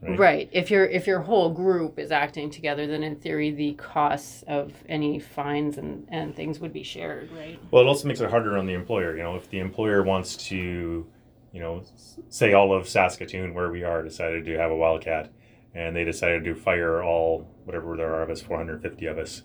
Right. 0.00 0.18
Right. 0.18 0.48
If 0.52 0.70
your 0.70 0.84
if 0.84 1.08
your 1.08 1.20
whole 1.20 1.50
group 1.50 1.98
is 1.98 2.12
acting 2.12 2.50
together, 2.50 2.86
then 2.86 3.02
in 3.02 3.16
theory 3.16 3.50
the 3.50 3.74
costs 3.74 4.44
of 4.46 4.72
any 4.88 5.18
fines 5.18 5.76
and, 5.76 6.06
and 6.08 6.36
things 6.36 6.60
would 6.60 6.72
be 6.72 6.84
shared, 6.84 7.32
right? 7.32 7.58
Well, 7.72 7.82
it 7.82 7.86
also 7.86 8.06
makes 8.06 8.20
it 8.20 8.30
harder 8.30 8.56
on 8.56 8.66
the 8.66 8.74
employer. 8.74 9.16
You 9.16 9.24
know, 9.24 9.34
if 9.34 9.50
the 9.50 9.58
employer 9.58 10.04
wants 10.04 10.36
to, 10.48 11.04
you 11.52 11.60
know, 11.60 11.82
say 12.28 12.52
all 12.52 12.72
of 12.72 12.88
Saskatoon, 12.88 13.54
where 13.54 13.70
we 13.72 13.82
are, 13.82 14.04
decided 14.04 14.44
to 14.44 14.56
have 14.56 14.70
a 14.70 14.76
wildcat, 14.76 15.32
and 15.74 15.96
they 15.96 16.04
decided 16.04 16.44
to 16.44 16.54
fire 16.54 17.02
all 17.02 17.52
whatever 17.64 17.96
there 17.96 18.14
are 18.14 18.22
of 18.22 18.30
us, 18.30 18.40
450 18.40 19.06
of 19.06 19.18
us, 19.18 19.42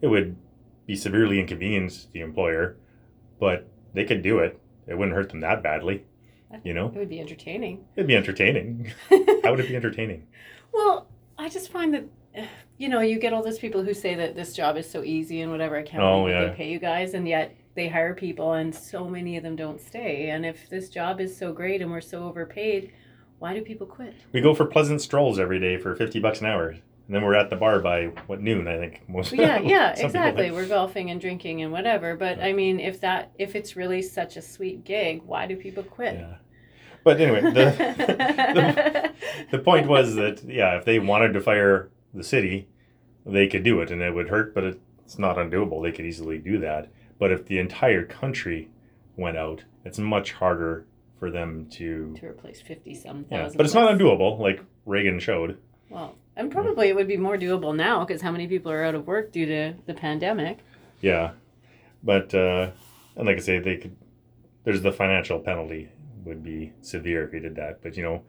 it 0.00 0.06
would 0.06 0.36
be 0.86 0.94
severely 0.94 1.40
inconvenient 1.40 1.90
to 1.90 2.12
the 2.12 2.20
employer, 2.20 2.76
but 3.40 3.68
they 3.92 4.04
could 4.04 4.22
do 4.22 4.38
it. 4.38 4.60
It 4.86 4.96
wouldn't 4.98 5.16
hurt 5.16 5.30
them 5.30 5.40
that 5.40 5.62
badly. 5.62 6.04
You 6.64 6.74
know, 6.74 6.86
It 6.88 6.94
would 6.98 7.08
be 7.08 7.20
entertaining. 7.20 7.84
it'd 7.94 8.08
be 8.08 8.16
entertaining. 8.16 8.90
How 9.44 9.50
would 9.52 9.60
it 9.60 9.68
be 9.68 9.76
entertaining? 9.76 10.26
Well, 10.72 11.06
I 11.38 11.48
just 11.48 11.70
find 11.70 11.94
that 11.94 12.04
you 12.78 12.88
know, 12.88 13.00
you 13.00 13.18
get 13.18 13.32
all 13.32 13.42
those 13.42 13.58
people 13.58 13.82
who 13.84 13.92
say 13.94 14.14
that 14.14 14.34
this 14.36 14.52
job 14.54 14.76
is 14.76 14.88
so 14.88 15.02
easy 15.02 15.40
and 15.42 15.50
whatever, 15.52 15.76
I 15.76 15.82
can't 15.82 16.02
Oh, 16.02 16.26
yeah. 16.28 16.46
they 16.46 16.54
pay 16.54 16.70
you 16.70 16.78
guys 16.78 17.14
and 17.14 17.26
yet 17.28 17.54
they 17.74 17.88
hire 17.88 18.14
people 18.14 18.52
and 18.54 18.74
so 18.74 19.06
many 19.08 19.36
of 19.36 19.42
them 19.42 19.54
don't 19.56 19.80
stay. 19.80 20.30
And 20.30 20.44
if 20.46 20.68
this 20.70 20.88
job 20.88 21.20
is 21.20 21.36
so 21.36 21.52
great 21.52 21.82
and 21.82 21.90
we're 21.90 22.00
so 22.00 22.24
overpaid, 22.24 22.92
why 23.38 23.54
do 23.54 23.62
people 23.62 23.86
quit? 23.86 24.14
We 24.32 24.40
go 24.40 24.54
for 24.54 24.64
pleasant 24.64 25.00
strolls 25.02 25.38
every 25.38 25.58
day 25.60 25.76
for 25.76 25.94
50 25.96 26.18
bucks 26.20 26.40
an 26.40 26.46
hour. 26.46 26.76
And 27.10 27.16
then 27.16 27.24
we're 27.24 27.34
at 27.34 27.50
the 27.50 27.56
bar 27.56 27.80
by 27.80 28.04
what 28.28 28.40
noon, 28.40 28.68
I 28.68 28.76
think. 28.76 29.08
Most 29.08 29.32
yeah, 29.32 29.58
yeah, 29.64 29.96
exactly. 29.98 30.44
think. 30.44 30.54
We're 30.54 30.68
golfing 30.68 31.10
and 31.10 31.20
drinking 31.20 31.60
and 31.60 31.72
whatever. 31.72 32.14
But 32.14 32.38
I 32.38 32.52
mean, 32.52 32.78
if 32.78 33.00
that 33.00 33.32
if 33.36 33.56
it's 33.56 33.74
really 33.74 34.00
such 34.00 34.36
a 34.36 34.42
sweet 34.42 34.84
gig, 34.84 35.22
why 35.24 35.48
do 35.48 35.56
people 35.56 35.82
quit? 35.82 36.14
Yeah. 36.14 36.36
But 37.02 37.20
anyway, 37.20 37.40
the, 37.40 37.50
the, 39.50 39.56
the 39.56 39.58
point 39.58 39.88
was 39.88 40.14
that, 40.22 40.44
yeah, 40.44 40.76
if 40.76 40.84
they 40.84 41.00
wanted 41.00 41.32
to 41.32 41.40
fire 41.40 41.90
the 42.14 42.22
city, 42.22 42.68
they 43.26 43.48
could 43.48 43.64
do 43.64 43.80
it 43.80 43.90
and 43.90 44.00
it 44.00 44.14
would 44.14 44.28
hurt, 44.28 44.54
but 44.54 44.62
it's 44.62 45.18
not 45.18 45.36
undoable. 45.36 45.82
They 45.82 45.90
could 45.90 46.06
easily 46.06 46.38
do 46.38 46.60
that. 46.60 46.92
But 47.18 47.32
if 47.32 47.44
the 47.44 47.58
entire 47.58 48.04
country 48.04 48.70
went 49.16 49.36
out, 49.36 49.64
it's 49.84 49.98
much 49.98 50.30
harder 50.30 50.86
for 51.18 51.28
them 51.28 51.66
to. 51.72 52.14
to 52.20 52.26
replace 52.28 52.60
fifty 52.60 52.94
some 52.94 53.26
Yeah. 53.32 53.50
But 53.52 53.66
it's 53.66 53.74
not 53.74 53.90
undoable, 53.90 54.38
like 54.38 54.62
Reagan 54.86 55.18
showed. 55.18 55.58
Well, 55.90 56.14
and 56.36 56.50
probably 56.50 56.88
it 56.88 56.94
would 56.94 57.08
be 57.08 57.16
more 57.16 57.36
doable 57.36 57.74
now 57.74 58.04
because 58.04 58.22
how 58.22 58.30
many 58.30 58.46
people 58.46 58.70
are 58.70 58.84
out 58.84 58.94
of 58.94 59.06
work 59.06 59.32
due 59.32 59.44
to 59.46 59.74
the 59.86 59.94
pandemic? 59.94 60.60
Yeah. 61.00 61.32
But, 62.02 62.32
uh, 62.34 62.70
and 63.16 63.26
like 63.26 63.36
I 63.36 63.40
say, 63.40 63.58
they 63.58 63.76
could, 63.76 63.96
there's 64.64 64.82
the 64.82 64.92
financial 64.92 65.40
penalty 65.40 65.90
would 66.24 66.42
be 66.42 66.72
severe 66.80 67.26
if 67.26 67.34
you 67.34 67.40
did 67.40 67.56
that. 67.56 67.82
But, 67.82 67.96
you 67.96 68.04
know, 68.04 68.22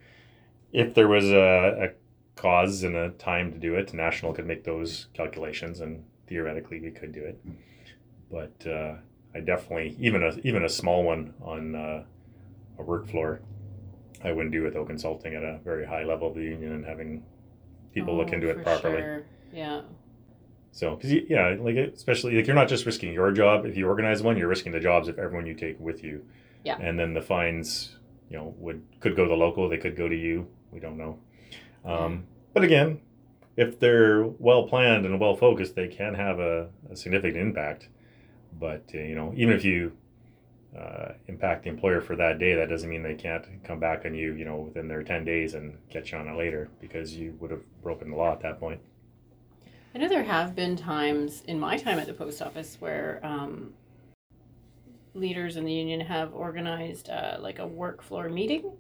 if 0.73 0.93
there 0.95 1.07
was 1.07 1.29
a, 1.29 1.89
a 1.89 1.89
cause 2.35 2.83
and 2.83 2.95
a 2.95 3.11
time 3.11 3.51
to 3.51 3.59
do 3.59 3.75
it, 3.75 3.93
National 3.93 4.33
could 4.33 4.47
make 4.47 4.63
those 4.63 5.07
calculations 5.13 5.79
and 5.79 6.03
theoretically 6.27 6.81
we 6.81 6.89
could 6.91 7.11
do 7.11 7.23
it. 7.23 7.39
But, 8.31 8.67
uh, 8.67 8.95
I 9.33 9.39
definitely, 9.39 9.95
even 9.99 10.23
a, 10.23 10.35
even 10.43 10.65
a 10.65 10.69
small 10.69 11.03
one 11.03 11.35
on, 11.41 11.75
uh, 11.75 12.03
a 12.79 12.83
work 12.83 13.07
floor, 13.07 13.41
I 14.23 14.31
wouldn't 14.31 14.51
do 14.51 14.63
without 14.63 14.87
consulting 14.87 15.35
at 15.35 15.43
a 15.43 15.59
very 15.63 15.85
high 15.85 16.03
level 16.03 16.29
of 16.29 16.35
the 16.35 16.41
union 16.41 16.73
and 16.73 16.85
having 16.85 17.23
people 17.93 18.15
look 18.17 18.29
Oh, 18.31 18.33
into 18.33 18.50
it 18.50 18.63
properly. 18.63 19.01
sure. 19.01 19.24
Yeah. 19.53 19.81
So, 20.71 20.95
because 20.95 21.12
yeah, 21.29 21.55
like 21.60 21.75
especially 21.75 22.36
like 22.36 22.48
you're 22.48 22.55
not 22.55 22.69
just 22.69 22.86
risking 22.86 23.12
your 23.13 23.31
job 23.31 23.65
if 23.65 23.75
you 23.75 23.88
organize 23.88 24.24
one, 24.24 24.38
you're 24.38 24.48
risking 24.48 24.71
the 24.71 24.79
jobs 24.79 25.07
of 25.10 25.19
everyone 25.19 25.45
you 25.45 25.53
take 25.53 25.79
with 25.79 26.03
you. 26.03 26.25
Yeah. 26.63 26.77
And 26.79 26.98
then 26.98 27.13
the 27.13 27.21
fines, 27.21 27.98
you 28.29 28.38
know, 28.38 28.55
would 28.57 28.81
could 29.01 29.15
go 29.15 29.24
to 29.25 29.29
the 29.29 29.36
local, 29.36 29.67
they 29.67 29.77
could 29.77 29.98
go 29.98 30.07
to 30.07 30.15
you. 30.15 30.48
We 30.71 30.79
don't 30.79 30.98
know. 30.98 31.19
Um, 31.83 32.25
But 32.53 32.63
again, 32.63 33.01
if 33.57 33.79
they're 33.79 34.24
well 34.24 34.63
planned 34.67 35.05
and 35.05 35.19
well 35.19 35.36
focused, 35.36 35.75
they 35.75 35.88
can 35.89 36.13
have 36.13 36.39
a, 36.39 36.69
a 36.89 36.95
significant 36.95 37.38
impact. 37.38 37.89
But 38.57 38.83
uh, 38.95 39.00
you 39.00 39.15
know, 39.15 39.33
even 39.36 39.53
if 39.55 39.65
you 39.65 39.91
uh, 40.77 41.13
impact 41.27 41.63
the 41.63 41.69
employer 41.69 42.01
for 42.01 42.15
that 42.15 42.39
day, 42.39 42.55
that 42.55 42.69
doesn't 42.69 42.89
mean 42.89 43.03
they 43.03 43.15
can't 43.15 43.45
come 43.63 43.79
back 43.79 44.05
on 44.05 44.15
you, 44.15 44.33
you 44.33 44.45
know, 44.45 44.57
within 44.57 44.87
their 44.87 45.03
ten 45.03 45.25
days 45.25 45.53
and 45.53 45.77
get 45.89 46.11
you 46.11 46.17
on 46.17 46.27
it 46.27 46.37
later 46.37 46.69
because 46.79 47.15
you 47.15 47.35
would 47.39 47.51
have 47.51 47.63
broken 47.83 48.09
the 48.09 48.15
law 48.15 48.31
at 48.31 48.41
that 48.41 48.59
point. 48.59 48.79
I 49.93 49.97
know 49.97 50.07
there 50.07 50.23
have 50.23 50.55
been 50.55 50.77
times 50.77 51.43
in 51.47 51.59
my 51.59 51.77
time 51.77 51.99
at 51.99 52.07
the 52.07 52.13
post 52.13 52.41
office 52.41 52.77
where 52.79 53.19
um, 53.23 53.73
leaders 55.13 55.57
in 55.57 55.65
the 55.65 55.73
union 55.73 55.99
have 55.99 56.33
organized 56.33 57.09
uh, 57.09 57.37
like 57.39 57.59
a 57.59 57.67
work 57.67 58.01
floor 58.01 58.29
meeting 58.29 58.71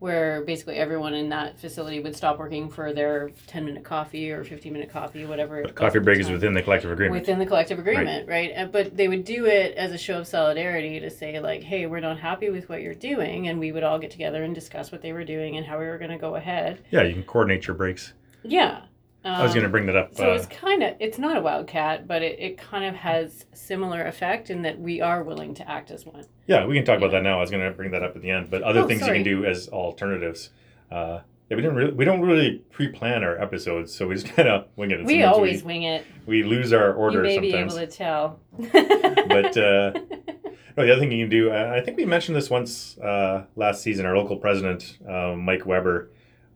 where 0.00 0.42
basically 0.44 0.76
everyone 0.76 1.12
in 1.12 1.28
that 1.28 1.60
facility 1.60 2.00
would 2.00 2.16
stop 2.16 2.38
working 2.38 2.70
for 2.70 2.92
their 2.92 3.30
10 3.46 3.66
minute 3.66 3.84
coffee 3.84 4.32
or 4.32 4.42
15 4.42 4.72
minute 4.72 4.90
coffee, 4.90 5.26
whatever. 5.26 5.62
But 5.62 5.74
coffee 5.74 5.98
break 5.98 6.18
is 6.18 6.30
within 6.30 6.54
the 6.54 6.62
collective 6.62 6.90
agreement. 6.90 7.20
Within 7.20 7.38
the 7.38 7.44
collective 7.44 7.78
agreement, 7.78 8.26
right? 8.26 8.50
And, 8.54 8.72
but 8.72 8.96
they 8.96 9.08
would 9.08 9.24
do 9.24 9.44
it 9.44 9.76
as 9.76 9.92
a 9.92 9.98
show 9.98 10.18
of 10.18 10.26
solidarity 10.26 10.98
to 11.00 11.10
say, 11.10 11.38
like, 11.38 11.62
hey, 11.62 11.84
we're 11.86 12.00
not 12.00 12.18
happy 12.18 12.48
with 12.48 12.68
what 12.70 12.80
you're 12.80 12.94
doing. 12.94 13.48
And 13.48 13.60
we 13.60 13.72
would 13.72 13.82
all 13.82 13.98
get 13.98 14.10
together 14.10 14.42
and 14.42 14.54
discuss 14.54 14.90
what 14.90 15.02
they 15.02 15.12
were 15.12 15.24
doing 15.24 15.58
and 15.58 15.66
how 15.66 15.78
we 15.78 15.84
were 15.84 15.98
going 15.98 16.10
to 16.10 16.18
go 16.18 16.34
ahead. 16.34 16.82
yeah, 16.90 17.02
you 17.02 17.12
can 17.12 17.22
coordinate 17.22 17.66
your 17.66 17.76
breaks. 17.76 18.14
Yeah. 18.42 18.80
I 19.24 19.42
was 19.42 19.52
going 19.52 19.60
to 19.62 19.66
Um, 19.66 19.72
bring 19.72 19.86
that 19.86 19.96
up. 19.96 20.14
So 20.14 20.30
uh, 20.30 20.34
it's 20.34 20.46
kind 20.46 20.82
of, 20.82 20.94
it's 20.98 21.18
not 21.18 21.36
a 21.36 21.40
wildcat, 21.40 22.06
but 22.08 22.22
it, 22.22 22.38
it 22.40 22.56
kind 22.58 22.84
of 22.84 22.94
has 22.94 23.44
similar 23.52 24.02
effect 24.04 24.48
in 24.50 24.62
that 24.62 24.78
we 24.80 25.00
are 25.00 25.22
willing 25.22 25.54
to 25.56 25.70
act 25.70 25.90
as 25.90 26.06
one. 26.06 26.24
yeah, 26.46 26.64
we 26.66 26.74
can 26.74 26.84
talk 26.84 26.98
about 26.98 27.10
that 27.12 27.22
now. 27.22 27.36
I 27.36 27.40
was 27.40 27.50
going 27.50 27.62
to 27.62 27.70
bring 27.70 27.90
that 27.90 28.02
up 28.02 28.16
at 28.16 28.22
the 28.22 28.30
end. 28.30 28.50
But 28.50 28.62
other 28.62 28.80
Oh, 28.80 28.86
things 28.86 29.00
sorry. 29.00 29.18
you 29.18 29.24
can 29.24 29.32
do 29.42 29.44
as 29.46 29.68
alternatives. 29.68 30.50
Uh, 30.90 31.20
yeah, 31.50 31.56
we 31.56 31.62
didn't 31.62 31.76
really, 31.76 31.92
we 31.92 32.04
don't 32.04 32.20
really 32.22 32.62
pre-plan 32.70 33.22
our 33.24 33.36
episodes, 33.40 33.94
so 33.94 34.06
we 34.08 34.14
just 34.14 34.28
kind 34.36 34.48
of 34.48 34.66
wing 34.76 34.90
it. 34.90 35.04
We 35.04 35.14
sometimes 35.20 35.34
always 35.36 35.62
wing 35.64 35.82
it. 35.82 36.06
we, 36.26 36.42
we 36.42 36.48
lose 36.48 36.72
our 36.72 36.92
order 36.94 37.18
sometimes. 37.24 37.34
You 37.34 37.40
may 37.40 37.50
sometimes. 37.68 37.74
be 37.74 37.82
able 37.82 37.90
to 37.90 37.96
tell. 37.96 38.40
But, 39.28 39.56
uh, 39.56 39.92
No, 40.76 40.86
the 40.86 40.92
other 40.92 41.00
thing 41.00 41.10
you 41.10 41.24
can 41.24 41.30
do, 41.30 41.52
I 41.52 41.80
think 41.80 41.96
we 41.96 42.06
mentioned 42.06 42.36
this 42.36 42.48
once 42.48 42.96
uh, 42.98 43.44
last 43.56 43.82
season. 43.82 44.06
Our 44.06 44.16
local 44.16 44.36
president, 44.36 44.98
uh, 45.06 45.34
Mike 45.36 45.66
Weber, 45.66 46.10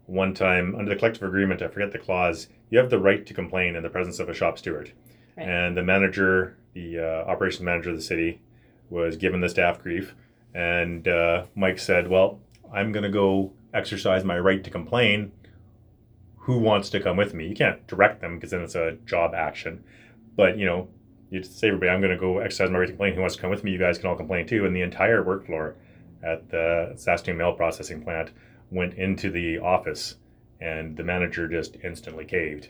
one 0.06 0.34
time 0.34 0.74
under 0.74 0.90
the 0.90 0.96
collective 0.96 1.22
agreement, 1.22 1.62
I 1.62 1.68
forget 1.68 1.92
the 1.92 1.98
clause, 1.98 2.48
you 2.70 2.78
have 2.78 2.90
the 2.90 2.98
right 2.98 3.24
to 3.26 3.34
complain 3.34 3.76
in 3.76 3.82
the 3.82 3.88
presence 3.88 4.18
of 4.18 4.28
a 4.28 4.34
shop 4.34 4.58
steward. 4.58 4.92
Right. 5.36 5.48
And 5.48 5.76
the 5.76 5.82
manager, 5.82 6.56
the 6.74 6.98
uh, 6.98 7.30
operations 7.30 7.62
manager 7.62 7.90
of 7.90 7.96
the 7.96 8.02
city, 8.02 8.40
was 8.90 9.16
given 9.16 9.40
the 9.40 9.48
staff 9.48 9.82
grief. 9.82 10.14
And 10.54 11.08
uh, 11.08 11.46
Mike 11.54 11.78
said, 11.78 12.08
Well, 12.08 12.40
I'm 12.72 12.92
going 12.92 13.02
to 13.02 13.10
go 13.10 13.52
exercise 13.72 14.24
my 14.24 14.38
right 14.38 14.62
to 14.62 14.70
complain. 14.70 15.32
Who 16.38 16.58
wants 16.58 16.90
to 16.90 17.00
come 17.00 17.16
with 17.16 17.34
me? 17.34 17.48
You 17.48 17.56
can't 17.56 17.86
direct 17.86 18.20
them 18.20 18.36
because 18.36 18.50
then 18.50 18.60
it's 18.60 18.74
a 18.74 18.98
job 19.06 19.34
action. 19.34 19.82
But, 20.36 20.58
you 20.58 20.66
know, 20.66 20.88
you 21.30 21.40
just 21.40 21.58
say 21.58 21.68
everybody, 21.68 21.90
I'm 21.90 22.00
going 22.00 22.12
to 22.12 22.18
go 22.18 22.38
exercise 22.38 22.70
my 22.70 22.78
right 22.78 22.86
to 22.86 22.92
complain. 22.92 23.14
Who 23.14 23.20
wants 23.22 23.36
to 23.36 23.40
come 23.40 23.50
with 23.50 23.64
me? 23.64 23.72
You 23.72 23.78
guys 23.78 23.98
can 23.98 24.08
all 24.08 24.16
complain 24.16 24.46
too. 24.46 24.66
And 24.66 24.76
the 24.76 24.82
entire 24.82 25.22
work 25.22 25.46
floor 25.46 25.76
at 26.22 26.50
the 26.50 26.92
Saskatoon 26.96 27.36
mail 27.36 27.54
processing 27.54 28.02
plant 28.02 28.30
went 28.74 28.94
into 28.94 29.30
the 29.30 29.58
office, 29.58 30.16
and 30.60 30.96
the 30.96 31.04
manager 31.04 31.48
just 31.48 31.76
instantly 31.82 32.24
caved 32.24 32.68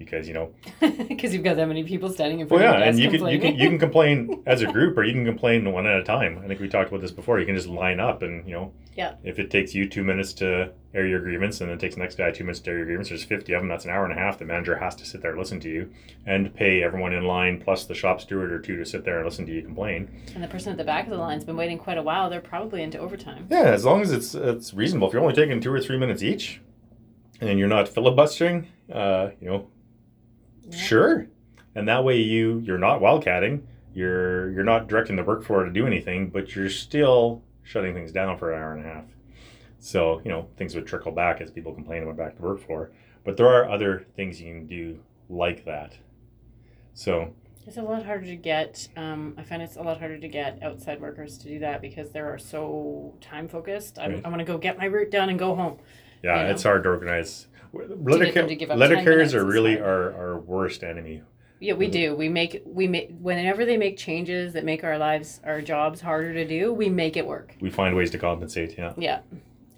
because 0.00 0.26
you 0.26 0.32
know, 0.32 0.52
Because 1.08 1.34
you've 1.34 1.44
got 1.44 1.56
that 1.56 1.68
many 1.68 1.84
people 1.84 2.08
standing 2.08 2.40
in 2.40 2.48
well, 2.48 2.58
front 2.58 2.78
yeah, 2.78 2.84
of 2.84 2.88
and 2.88 2.98
you 2.98 3.10
can 3.10 3.26
you 3.28 3.38
can 3.38 3.54
you 3.54 3.68
can 3.68 3.78
complain 3.78 4.42
as 4.46 4.62
a 4.62 4.66
group 4.66 4.96
or 4.96 5.04
you 5.04 5.12
can 5.12 5.26
complain 5.26 5.70
one 5.70 5.86
at 5.86 6.00
a 6.00 6.02
time. 6.02 6.40
I 6.42 6.48
think 6.48 6.58
we 6.58 6.68
talked 6.68 6.88
about 6.88 7.02
this 7.02 7.10
before. 7.10 7.38
You 7.38 7.46
can 7.46 7.54
just 7.54 7.68
line 7.68 8.00
up 8.00 8.22
and 8.22 8.46
you 8.48 8.54
know, 8.54 8.72
Yeah. 8.96 9.14
If 9.22 9.38
it 9.38 9.50
takes 9.50 9.74
you 9.74 9.86
two 9.88 10.02
minutes 10.02 10.32
to 10.34 10.72
air 10.94 11.06
your 11.06 11.20
grievance, 11.20 11.60
and 11.60 11.68
then 11.68 11.76
it 11.76 11.80
takes 11.80 11.94
the 11.96 12.00
next 12.00 12.16
guy 12.16 12.30
two 12.30 12.44
minutes 12.44 12.60
to 12.60 12.70
air 12.70 12.78
your 12.78 12.86
grievance, 12.86 13.10
there's 13.10 13.22
50 13.22 13.52
of 13.52 13.60
them. 13.60 13.68
That's 13.68 13.84
an 13.84 13.90
hour 13.90 14.04
and 14.04 14.12
a 14.12 14.16
half. 14.16 14.38
The 14.38 14.46
manager 14.46 14.76
has 14.78 14.96
to 14.96 15.04
sit 15.04 15.20
there 15.20 15.32
and 15.32 15.38
listen 15.38 15.60
to 15.60 15.68
you, 15.68 15.92
and 16.26 16.52
pay 16.54 16.82
everyone 16.82 17.12
in 17.12 17.24
line 17.24 17.60
plus 17.60 17.84
the 17.84 17.94
shop 17.94 18.20
steward 18.22 18.50
or 18.50 18.58
two 18.58 18.76
to 18.78 18.84
sit 18.86 19.04
there 19.04 19.18
and 19.18 19.26
listen 19.26 19.44
to 19.46 19.52
you 19.52 19.62
complain. 19.62 20.08
And 20.34 20.42
the 20.42 20.48
person 20.48 20.72
at 20.72 20.78
the 20.78 20.84
back 20.84 21.04
of 21.04 21.10
the 21.10 21.18
line's 21.18 21.44
been 21.44 21.56
waiting 21.56 21.76
quite 21.78 21.98
a 21.98 22.02
while. 22.02 22.30
They're 22.30 22.40
probably 22.40 22.82
into 22.82 22.98
overtime. 22.98 23.46
Yeah, 23.50 23.64
as 23.64 23.84
long 23.84 24.00
as 24.00 24.10
it's 24.12 24.34
it's 24.34 24.72
reasonable. 24.72 25.08
If 25.08 25.12
you're 25.12 25.22
only 25.22 25.34
taking 25.34 25.60
two 25.60 25.72
or 25.72 25.80
three 25.80 25.98
minutes 25.98 26.22
each, 26.22 26.60
and 27.40 27.58
you're 27.58 27.68
not 27.68 27.88
filibustering, 27.88 28.66
uh, 28.92 29.30
you 29.40 29.48
know, 29.48 29.68
Yeah. 30.70 30.76
sure. 30.78 31.26
and 31.74 31.88
that 31.88 32.04
way 32.04 32.18
you 32.18 32.58
you're 32.60 32.78
not 32.78 33.00
wildcatting. 33.00 33.62
You're 33.94 34.50
you're 34.52 34.64
not 34.64 34.88
directing 34.88 35.16
the 35.16 35.24
work 35.24 35.44
floor 35.44 35.64
to 35.64 35.70
do 35.70 35.86
anything, 35.86 36.28
but 36.30 36.54
you're 36.54 36.70
still 36.70 37.42
shutting 37.62 37.94
things 37.94 38.12
down 38.12 38.38
for 38.38 38.52
an 38.52 38.60
hour 38.62 38.74
and 38.74 38.84
a 38.84 38.88
half. 38.88 39.04
So 39.78 40.20
you 40.24 40.30
know 40.30 40.48
things 40.56 40.74
would 40.74 40.86
trickle 40.86 41.12
back 41.12 41.40
as 41.40 41.50
people 41.50 41.72
complain 41.74 42.02
about 42.02 42.16
back 42.16 42.36
to 42.36 42.42
work 42.42 42.64
floor. 42.64 42.90
But 43.24 43.36
there 43.36 43.48
are 43.48 43.68
other 43.70 44.06
things 44.16 44.40
you 44.40 44.52
can 44.54 44.66
do 44.66 44.98
like 45.28 45.64
that. 45.64 45.96
So 46.94 47.34
It's 47.66 47.76
a 47.76 47.82
lot 47.82 48.04
harder 48.04 48.26
to 48.26 48.36
get. 48.36 48.88
Um, 48.96 49.34
I 49.38 49.42
find 49.42 49.62
it's 49.62 49.76
a 49.76 49.82
lot 49.82 49.98
harder 49.98 50.18
to 50.18 50.28
get 50.28 50.62
outside 50.62 51.00
workers 51.00 51.38
to 51.38 51.48
do 51.48 51.58
that 51.60 51.80
because 51.80 52.10
they 52.10 52.20
are 52.20 52.38
so 52.38 53.14
time 53.20 53.48
focused. 53.48 53.98
I'm, 53.98 54.12
Right. 54.14 54.22
I 54.26 54.28
want 54.28 54.40
to 54.40 54.44
go 54.44 54.58
get 54.58 54.78
my 54.78 54.86
route 54.86 55.10
done 55.10 55.28
and 55.28 55.38
go 55.38 55.54
home. 55.54 55.78
yeah, 56.22 56.38
You 56.40 56.44
know? 56.44 56.50
it's 56.50 56.62
hard 56.62 56.82
to 56.84 56.88
organize. 56.90 57.46
Get 57.72 58.34
them 58.34 58.48
to 58.48 58.54
give 58.54 58.70
up 58.70 58.78
Letter 58.78 58.96
10 58.96 59.04
carriers 59.04 59.34
are 59.34 59.44
really 59.44 59.78
our, 59.78 60.12
our 60.14 60.38
worst 60.38 60.82
enemy. 60.82 61.22
Yeah, 61.60 61.74
we 61.74 61.88
do. 61.88 62.16
We 62.16 62.30
make 62.30 62.62
we 62.64 62.88
make 62.88 63.10
whenever 63.20 63.66
they 63.66 63.76
make 63.76 63.98
changes 63.98 64.54
that 64.54 64.64
make 64.64 64.82
our 64.82 64.96
lives, 64.96 65.40
our 65.44 65.60
jobs 65.60 66.00
harder 66.00 66.32
to 66.32 66.46
do. 66.46 66.72
We 66.72 66.88
make 66.88 67.18
it 67.18 67.26
work. 67.26 67.54
We 67.60 67.68
find 67.70 67.94
ways 67.94 68.10
to 68.12 68.18
compensate. 68.18 68.78
Yeah. 68.78 68.94
Yeah. 68.96 69.20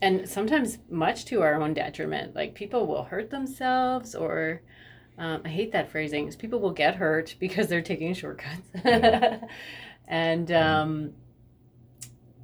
And 0.01 0.29
sometimes 0.29 0.79
much 0.89 1.25
to 1.27 1.43
our 1.43 1.61
own 1.61 1.75
detriment. 1.75 2.37
Like 2.37 2.55
people 2.55 2.87
will 2.87 3.05
hurt 3.05 3.31
themselves 3.31 4.15
or 4.15 4.63
um, 5.19 5.43
I 5.45 5.49
hate 5.49 5.73
that 5.73 5.91
phrasing. 5.91 6.31
People 6.33 6.61
will 6.61 6.73
get 6.73 6.97
hurt 6.97 7.35
because 7.41 7.67
they're 7.67 7.83
taking 7.83 8.15
shortcuts. 8.15 8.69
and 10.09 10.53
um, 10.53 11.15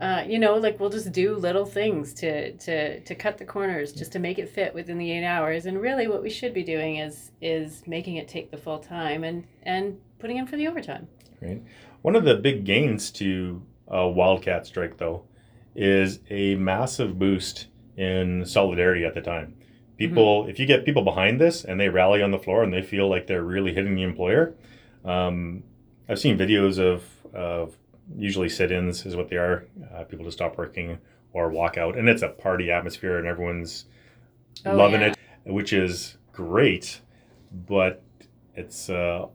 uh, 0.01 0.25
you 0.27 0.39
know, 0.39 0.55
like 0.55 0.79
we'll 0.79 0.91
just 0.91 1.11
do 1.13 1.37
little 1.37 1.67
things 1.67 2.15
to 2.15 2.53
to 2.53 3.01
to 3.01 3.15
cut 3.15 3.39
the 3.39 3.45
corners 3.45 3.93
just 3.93 4.13
to 4.13 4.19
make 4.19 4.39
it 4.39 4.49
fit 4.49 4.73
within 4.75 4.99
the 4.99 5.11
eight 5.11 5.25
hours. 5.25 5.67
And 5.67 5.81
really, 5.81 6.07
what 6.07 6.23
we 6.23 6.31
should 6.31 6.55
be 6.55 6.63
doing 6.63 6.97
is 6.97 7.33
is 7.41 7.83
making 7.87 8.17
it 8.17 8.29
take 8.29 8.51
the 8.51 8.57
full 8.57 8.79
time 8.79 9.25
and 9.25 9.45
and 9.65 9.99
putting 10.19 10.37
in 10.37 10.47
for 10.47 10.57
the 10.57 10.69
overtime. 10.69 11.09
Right. 11.41 11.63
One 12.03 12.17
of 12.17 12.25
the 12.25 12.37
big 12.37 12.65
gains 12.65 13.11
to 13.13 13.63
a 13.89 14.09
Wildcat 14.09 14.67
strike, 14.67 14.99
though, 14.99 15.25
is 15.75 16.21
a 16.31 16.55
massive 16.57 17.19
boost 17.19 17.67
in 17.97 18.45
solidarity 18.47 19.05
at 19.05 19.15
the 19.15 19.21
time. 19.21 19.57
People, 19.97 20.47
if 20.47 20.61
you 20.61 20.67
get 20.67 20.85
people 20.85 21.03
behind 21.03 21.41
this 21.41 21.65
and 21.65 21.81
they 21.81 21.89
rally 21.89 22.23
on 22.23 22.31
the 22.31 22.39
floor 22.39 22.63
and 22.63 22.73
they 22.73 22.83
feel 22.83 23.09
like 23.09 23.27
they're 23.27 23.43
really 23.43 23.75
hitting 23.75 23.97
the 23.97 24.05
employer, 24.05 24.55
um, 25.05 25.65
I've 26.09 26.21
seen 26.21 26.39
videos 26.39 26.79
of, 26.79 27.03
of 27.35 27.77
usually 28.17 28.49
sit-ins 28.49 29.05
is 29.07 29.17
what 29.17 29.29
they 29.29 29.37
are. 29.37 29.67
Uh, 29.95 30.05
people 30.05 30.25
to 30.25 30.33
stop 30.33 30.57
working 30.59 30.99
or 31.33 31.51
walk 31.51 31.77
out, 31.77 31.97
and 31.99 32.09
it's 32.09 32.23
a 32.23 32.29
party 32.29 32.71
atmosphere 32.71 33.19
and 33.19 33.27
everyone's 33.27 33.85
Oh, 34.67 34.75
loving 34.75 35.01
yeah. 35.03 35.09
it, 35.45 35.53
which 35.53 35.73
is 35.73 36.17
great. 36.33 37.01
But 37.67 38.03
it's 38.57 38.91
uh, 38.91 39.27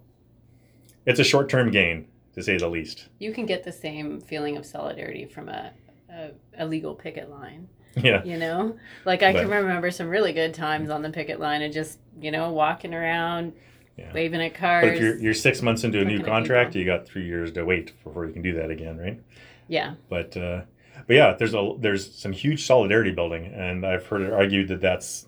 it's 1.06 1.20
a 1.20 1.24
short-term 1.24 1.72
gain 1.72 2.08
to 2.34 2.44
say 2.44 2.58
the 2.58 2.68
least. 2.68 3.08
You 3.20 3.32
can 3.34 3.46
get 3.46 3.64
the 3.64 3.72
same 3.72 4.20
feeling 4.22 4.58
of 4.58 4.66
solidarity 4.66 5.26
from 5.26 5.50
a 5.50 5.72
a, 6.12 6.32
a 6.58 6.66
legal 6.66 6.94
picket 6.96 7.30
line. 7.30 7.68
Yeah. 7.96 8.24
You 8.24 8.38
know, 8.40 8.76
like 9.06 9.22
I 9.22 9.34
can 9.34 9.48
remember 9.48 9.92
some 9.92 10.10
really 10.10 10.34
good 10.34 10.56
times 10.56 10.90
on 10.90 11.04
the 11.04 11.12
picket 11.12 11.40
line 11.40 11.62
and 11.62 11.72
just 11.72 12.00
you 12.20 12.32
know 12.32 12.52
walking 12.52 12.92
around, 12.92 13.54
Yeah. 13.98 14.12
waving 14.14 14.42
at 14.42 14.56
cars. 14.56 14.84
But 14.86 14.94
if 14.96 15.00
you're, 15.02 15.18
you're 15.20 15.34
six 15.36 15.62
months 15.62 15.84
into 15.84 16.02
a 16.02 16.06
new 16.06 16.24
contract, 16.24 16.76
you 16.76 16.84
got 16.86 17.06
three 17.06 17.26
years 17.26 17.52
to 17.54 17.64
wait 17.64 17.94
before 18.04 18.26
you 18.26 18.34
can 18.34 18.42
do 18.42 18.54
that 18.56 18.72
again, 18.72 18.98
right? 18.98 19.22
yeah, 19.68 19.94
But 20.10 20.36
uh, 20.36 20.62
but 21.08 21.16
yeah, 21.16 21.34
there's 21.34 21.54
a 21.54 21.74
there's 21.80 22.14
some 22.16 22.32
huge 22.32 22.66
solidarity 22.66 23.12
building, 23.12 23.46
and 23.54 23.86
I've 23.86 24.06
heard 24.08 24.22
it 24.22 24.34
argued 24.34 24.68
that 24.70 24.82
that's 24.82 25.28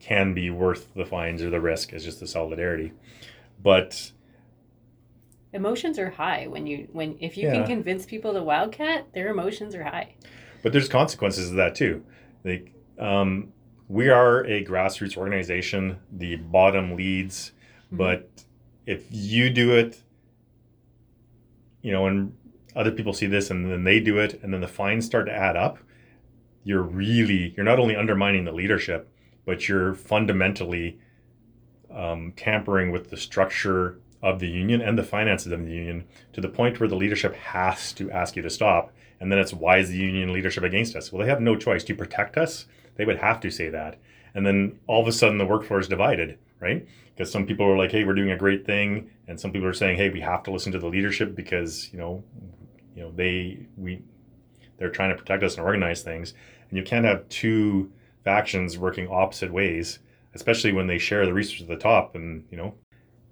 can 0.00 0.32
be 0.34 0.50
worth 0.50 0.92
the 0.94 1.04
fines 1.04 1.42
or 1.42 1.50
the 1.50 1.60
risk 1.60 1.92
is 1.92 2.04
just 2.04 2.18
the 2.20 2.26
solidarity. 2.26 2.92
But 3.62 4.12
emotions 5.52 5.98
are 5.98 6.10
high 6.10 6.46
when 6.46 6.66
you 6.66 6.88
when 6.92 7.16
if 7.20 7.36
you 7.36 7.44
Yeah. 7.48 7.54
can 7.54 7.66
convince 7.66 8.06
people 8.06 8.32
to 8.34 8.42
wildcat, 8.42 9.12
their 9.12 9.28
emotions 9.28 9.74
are 9.74 9.84
high. 9.84 10.14
but 10.62 10.72
there's 10.72 10.88
consequences 10.88 11.50
of 11.50 11.56
that 11.56 11.74
too. 11.74 12.04
Like 12.44 12.72
um, 12.98 13.52
we 13.88 14.08
are 14.08 14.44
a 14.46 14.64
grassroots 14.64 15.16
organization. 15.16 15.98
The 16.12 16.36
bottom 16.36 16.94
leads, 16.96 17.52
Mhm. 17.92 17.96
but 17.96 18.44
if 18.86 19.06
you 19.10 19.50
do 19.50 19.72
it, 19.76 20.02
you 21.82 21.92
know, 21.92 22.06
and 22.06 22.32
other 22.74 22.90
people 22.90 23.12
see 23.12 23.26
this 23.26 23.50
and 23.50 23.70
then 23.70 23.84
they 23.84 24.00
do 24.00 24.18
it, 24.18 24.40
and 24.42 24.52
then 24.52 24.60
the 24.60 24.68
fines 24.68 25.04
start 25.04 25.26
to 25.26 25.32
add 25.32 25.56
up, 25.56 25.78
you're 26.64 26.82
really 26.82 27.52
you're 27.56 27.64
not 27.64 27.78
only 27.78 27.96
undermining 27.96 28.44
the 28.44 28.52
leadership, 28.52 29.08
but 29.44 29.68
you're 29.68 29.94
fundamentally 29.94 30.98
um, 31.90 32.32
tampering 32.36 32.90
with 32.90 33.10
the 33.10 33.16
structure 33.16 33.98
of 34.22 34.38
the 34.38 34.48
union 34.48 34.80
and 34.80 34.96
the 34.96 35.02
finances 35.02 35.50
of 35.52 35.64
the 35.64 35.72
union 35.72 36.04
to 36.32 36.40
the 36.40 36.48
point 36.48 36.78
where 36.78 36.88
the 36.88 36.96
leadership 36.96 37.34
has 37.34 37.92
to 37.92 38.10
ask 38.10 38.36
you 38.36 38.42
to 38.42 38.48
stop. 38.50 38.92
And 39.20 39.30
then 39.30 39.38
it's 39.38 39.52
why 39.52 39.78
is 39.78 39.88
the 39.90 39.96
union 39.96 40.32
leadership 40.32 40.64
against 40.64 40.96
us? 40.96 41.12
Well, 41.12 41.22
they 41.22 41.28
have 41.28 41.40
no 41.40 41.56
choice 41.56 41.84
to 41.84 41.94
protect 41.94 42.38
us. 42.38 42.66
They 42.94 43.04
would 43.04 43.18
have 43.18 43.40
to 43.40 43.50
say 43.50 43.68
that. 43.70 43.98
And 44.34 44.46
then 44.46 44.78
all 44.86 45.02
of 45.02 45.08
a 45.08 45.12
sudden 45.12 45.38
the 45.38 45.46
workforce 45.46 45.84
is 45.84 45.88
divided, 45.88 46.38
right? 46.62 46.86
Because 47.14 47.30
some 47.30 47.44
people 47.44 47.66
are 47.66 47.76
like, 47.76 47.90
"Hey, 47.90 48.04
we're 48.04 48.14
doing 48.14 48.30
a 48.30 48.36
great 48.36 48.64
thing," 48.64 49.10
and 49.26 49.38
some 49.38 49.52
people 49.52 49.68
are 49.68 49.74
saying, 49.74 49.96
"Hey, 49.96 50.08
we 50.08 50.20
have 50.20 50.42
to 50.44 50.50
listen 50.50 50.72
to 50.72 50.78
the 50.78 50.86
leadership 50.86 51.34
because 51.34 51.92
you 51.92 51.98
know, 51.98 52.24
you 52.94 53.02
know 53.02 53.12
they 53.12 53.66
we 53.76 54.00
they're 54.78 54.90
trying 54.90 55.10
to 55.10 55.16
protect 55.16 55.42
us 55.42 55.56
and 55.56 55.66
organize 55.66 56.02
things." 56.02 56.32
And 56.70 56.78
you 56.78 56.84
can't 56.84 57.04
have 57.04 57.28
two 57.28 57.92
factions 58.24 58.78
working 58.78 59.08
opposite 59.08 59.52
ways, 59.52 59.98
especially 60.34 60.72
when 60.72 60.86
they 60.86 60.98
share 60.98 61.26
the 61.26 61.34
resources 61.34 61.62
at 61.62 61.68
the 61.68 61.76
top. 61.76 62.14
And 62.14 62.44
you 62.50 62.56
know, 62.56 62.74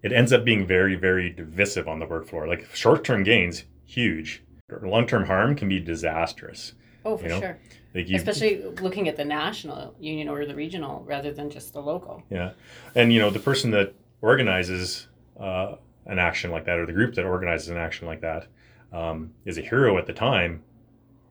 it 0.02 0.12
ends 0.12 0.32
up 0.32 0.44
being 0.44 0.66
very, 0.66 0.96
very 0.96 1.30
divisive 1.30 1.88
on 1.88 2.00
the 2.00 2.06
work 2.06 2.26
floor. 2.26 2.46
Like 2.46 2.66
short-term 2.74 3.22
gains, 3.22 3.64
huge. 3.86 4.42
Long-term 4.82 5.24
harm 5.26 5.56
can 5.56 5.68
be 5.68 5.80
disastrous. 5.80 6.74
Oh, 7.04 7.16
for 7.16 7.24
You 7.24 7.28
know, 7.30 7.40
sure. 7.40 7.58
Like 7.94 8.08
you, 8.08 8.16
Especially 8.16 8.62
looking 8.80 9.08
at 9.08 9.16
the 9.16 9.24
national 9.24 9.94
union 9.98 10.28
or 10.28 10.46
the 10.46 10.54
regional 10.54 11.02
rather 11.06 11.32
than 11.32 11.50
just 11.50 11.72
the 11.72 11.80
local. 11.82 12.22
Yeah, 12.30 12.52
and 12.94 13.12
you 13.12 13.18
know 13.18 13.30
the 13.30 13.40
person 13.40 13.72
that 13.72 13.94
organizes 14.20 15.08
uh, 15.38 15.74
an 16.06 16.18
action 16.18 16.50
like 16.50 16.64
that, 16.66 16.78
or 16.78 16.86
the 16.86 16.92
group 16.92 17.14
that 17.16 17.24
organizes 17.24 17.68
an 17.68 17.76
action 17.76 18.06
like 18.06 18.20
that, 18.20 18.46
um, 18.92 19.32
is 19.44 19.58
a 19.58 19.62
hero 19.62 19.98
at 19.98 20.06
the 20.06 20.12
time, 20.12 20.62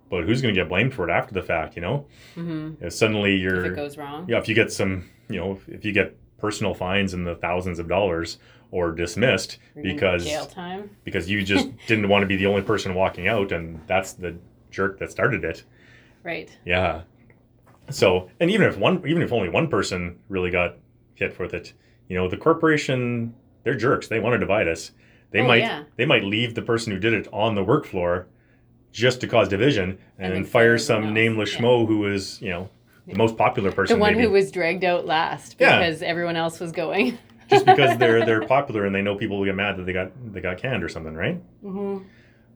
but 0.09 0.25
who's 0.25 0.41
going 0.41 0.53
to 0.53 0.59
get 0.59 0.67
blamed 0.67 0.93
for 0.93 1.07
it 1.09 1.11
after 1.13 1.33
the 1.33 1.41
fact? 1.43 1.75
You 1.75 1.81
know, 1.81 2.05
hmm 2.35 2.71
if 2.81 2.93
suddenly 2.93 3.35
If 3.35 3.41
you're 3.41 3.65
it 3.73 3.75
goes 3.75 3.97
wrong. 3.97 4.25
yeah, 4.27 4.37
if 4.37 4.49
you 4.49 4.55
get 4.55 4.71
some, 4.71 5.09
you 5.29 5.39
know, 5.39 5.59
if 5.67 5.85
you 5.85 5.93
get 5.93 6.17
personal 6.39 6.73
fines 6.73 7.13
in 7.13 7.23
the 7.23 7.35
thousands 7.35 7.79
of 7.79 7.87
dollars 7.87 8.37
or 8.71 8.91
dismissed 8.91 9.57
because 9.81 10.23
jail 10.25 10.45
time. 10.45 10.89
because 11.03 11.29
you 11.29 11.41
just 11.43 11.69
didn't 11.87 12.07
want 12.09 12.23
to 12.23 12.27
be 12.27 12.35
the 12.35 12.45
only 12.45 12.61
person 12.61 12.95
walking 12.95 13.27
out, 13.29 13.51
and 13.53 13.81
that's 13.87 14.11
the 14.13 14.35
jerk 14.71 14.99
that 14.99 15.09
started 15.09 15.43
it. 15.45 15.63
Right. 16.23 16.55
Yeah. 16.65 17.01
So, 17.89 18.29
and 18.39 18.51
even 18.51 18.67
if 18.67 18.77
one, 18.77 19.03
even 19.07 19.21
if 19.21 19.31
only 19.33 19.49
one 19.49 19.67
person 19.67 20.19
really 20.27 20.51
got 20.51 20.77
hit 21.15 21.37
with 21.39 21.53
it, 21.53 21.73
you 22.07 22.15
know, 22.15 22.27
the 22.29 22.37
corporation, 22.37 23.33
they're 23.63 23.75
jerks. 23.75 24.07
They 24.07 24.19
want 24.19 24.33
to 24.33 24.37
divide 24.39 24.67
us. 24.67 24.91
They 25.31 25.41
Oh, 25.41 25.47
might, 25.47 25.59
yeah. 25.59 25.83
they 25.95 26.05
might 26.05 26.23
leave 26.23 26.55
the 26.55 26.61
person 26.61 26.91
who 26.91 26.99
did 26.99 27.13
it 27.13 27.27
on 27.31 27.55
the 27.55 27.63
work 27.63 27.85
floor 27.85 28.27
just 28.91 29.21
to 29.21 29.27
cause 29.27 29.47
division 29.47 29.97
and, 30.17 30.33
And 30.33 30.47
fire 30.47 30.77
some 30.77 31.13
nameless 31.13 31.53
Yeah. 31.53 31.59
schmo 31.61 31.87
who 31.87 31.99
was, 31.99 32.41
you 32.41 32.49
know, 32.49 32.69
the 33.07 33.15
most 33.15 33.37
popular 33.37 33.71
person. 33.71 33.97
The 33.97 34.01
one 34.01 34.13
maybe. 34.13 34.25
who 34.25 34.31
was 34.31 34.51
dragged 34.51 34.83
out 34.83 35.05
last 35.05 35.55
Yeah. 35.59 35.79
because 35.79 36.01
everyone 36.01 36.35
else 36.35 36.59
was 36.59 36.71
going. 36.71 37.17
just 37.49 37.65
because 37.65 37.97
they're 37.97 38.23
they're 38.25 38.45
popular 38.45 38.85
and 38.85 38.93
they 38.93 39.01
know 39.01 39.15
people 39.15 39.37
will 39.37 39.45
get 39.45 39.55
mad 39.55 39.77
that 39.77 39.85
they 39.85 39.93
got 39.93 40.11
they 40.33 40.41
got 40.41 40.57
canned 40.57 40.83
or 40.83 40.89
something, 40.89 41.13
right? 41.15 41.41
hmm 41.61 41.99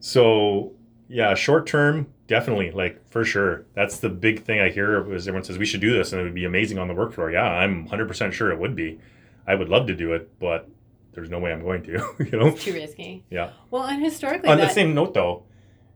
So 0.00 0.72
yeah, 1.08 1.34
short 1.34 1.66
term, 1.66 2.06
definitely, 2.26 2.70
like 2.70 3.06
for 3.10 3.24
sure. 3.24 3.64
That's 3.74 3.98
the 3.98 4.08
big 4.08 4.42
thing 4.44 4.60
I 4.60 4.70
hear 4.70 5.12
is 5.12 5.26
everyone 5.28 5.44
says 5.44 5.58
we 5.58 5.66
should 5.66 5.80
do 5.80 5.92
this 5.92 6.12
and 6.12 6.20
it 6.20 6.24
would 6.24 6.34
be 6.34 6.44
amazing 6.44 6.78
on 6.78 6.88
the 6.88 6.94
work 6.94 7.12
floor. 7.12 7.30
Yeah, 7.30 7.42
I'm 7.44 7.88
100% 7.88 8.32
sure 8.32 8.50
it 8.50 8.58
would 8.58 8.74
be. 8.74 8.98
I 9.46 9.54
would 9.54 9.68
love 9.68 9.86
to 9.88 9.94
do 9.94 10.12
it, 10.14 10.38
but 10.38 10.68
there's 11.12 11.28
no 11.30 11.38
way 11.38 11.52
I'm 11.52 11.62
going 11.62 11.82
to, 11.84 11.92
you 12.30 12.38
know? 12.38 12.50
Too 12.52 12.72
risky. 12.72 13.24
Yeah. 13.30 13.50
Well, 13.70 13.84
and 13.84 14.02
historically, 14.02 14.48
On 14.48 14.58
that, 14.58 14.68
the 14.68 14.74
same 14.74 14.94
note 14.94 15.14
though, 15.14 15.44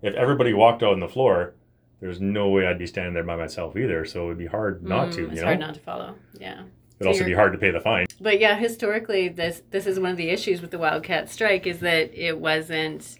if 0.02 0.14
everybody 0.14 0.52
walked 0.52 0.82
out 0.82 0.92
on 0.92 1.00
the 1.00 1.08
floor, 1.08 1.54
there's 2.00 2.20
no 2.20 2.48
way 2.50 2.66
I'd 2.66 2.78
be 2.78 2.86
standing 2.86 3.14
there 3.14 3.24
by 3.24 3.34
myself 3.36 3.76
either, 3.76 4.04
so 4.04 4.24
it 4.24 4.26
would 4.28 4.38
be 4.38 4.46
hard 4.46 4.84
not 4.84 5.08
Mm, 5.08 5.14
to, 5.14 5.20
you 5.22 5.28
It's 5.30 5.40
know? 5.40 5.46
hard 5.46 5.58
not 5.58 5.74
to 5.74 5.80
follow. 5.80 6.14
Yeah. 6.38 6.60
It'd 7.00 7.02
so 7.02 7.08
also 7.08 7.24
be 7.24 7.32
hard 7.34 7.52
to 7.52 7.58
pay 7.58 7.70
the 7.70 7.80
fine. 7.80 8.06
But 8.20 8.38
yeah, 8.40 8.56
historically, 8.56 9.28
this 9.28 9.62
this 9.70 9.86
is 9.86 9.98
one 10.00 10.10
of 10.10 10.16
the 10.16 10.30
issues 10.30 10.60
with 10.60 10.70
the 10.72 10.78
Wildcat 10.78 11.28
strike 11.30 11.64
is 11.66 11.78
that 11.80 12.12
it 12.12 12.38
wasn't 12.38 13.16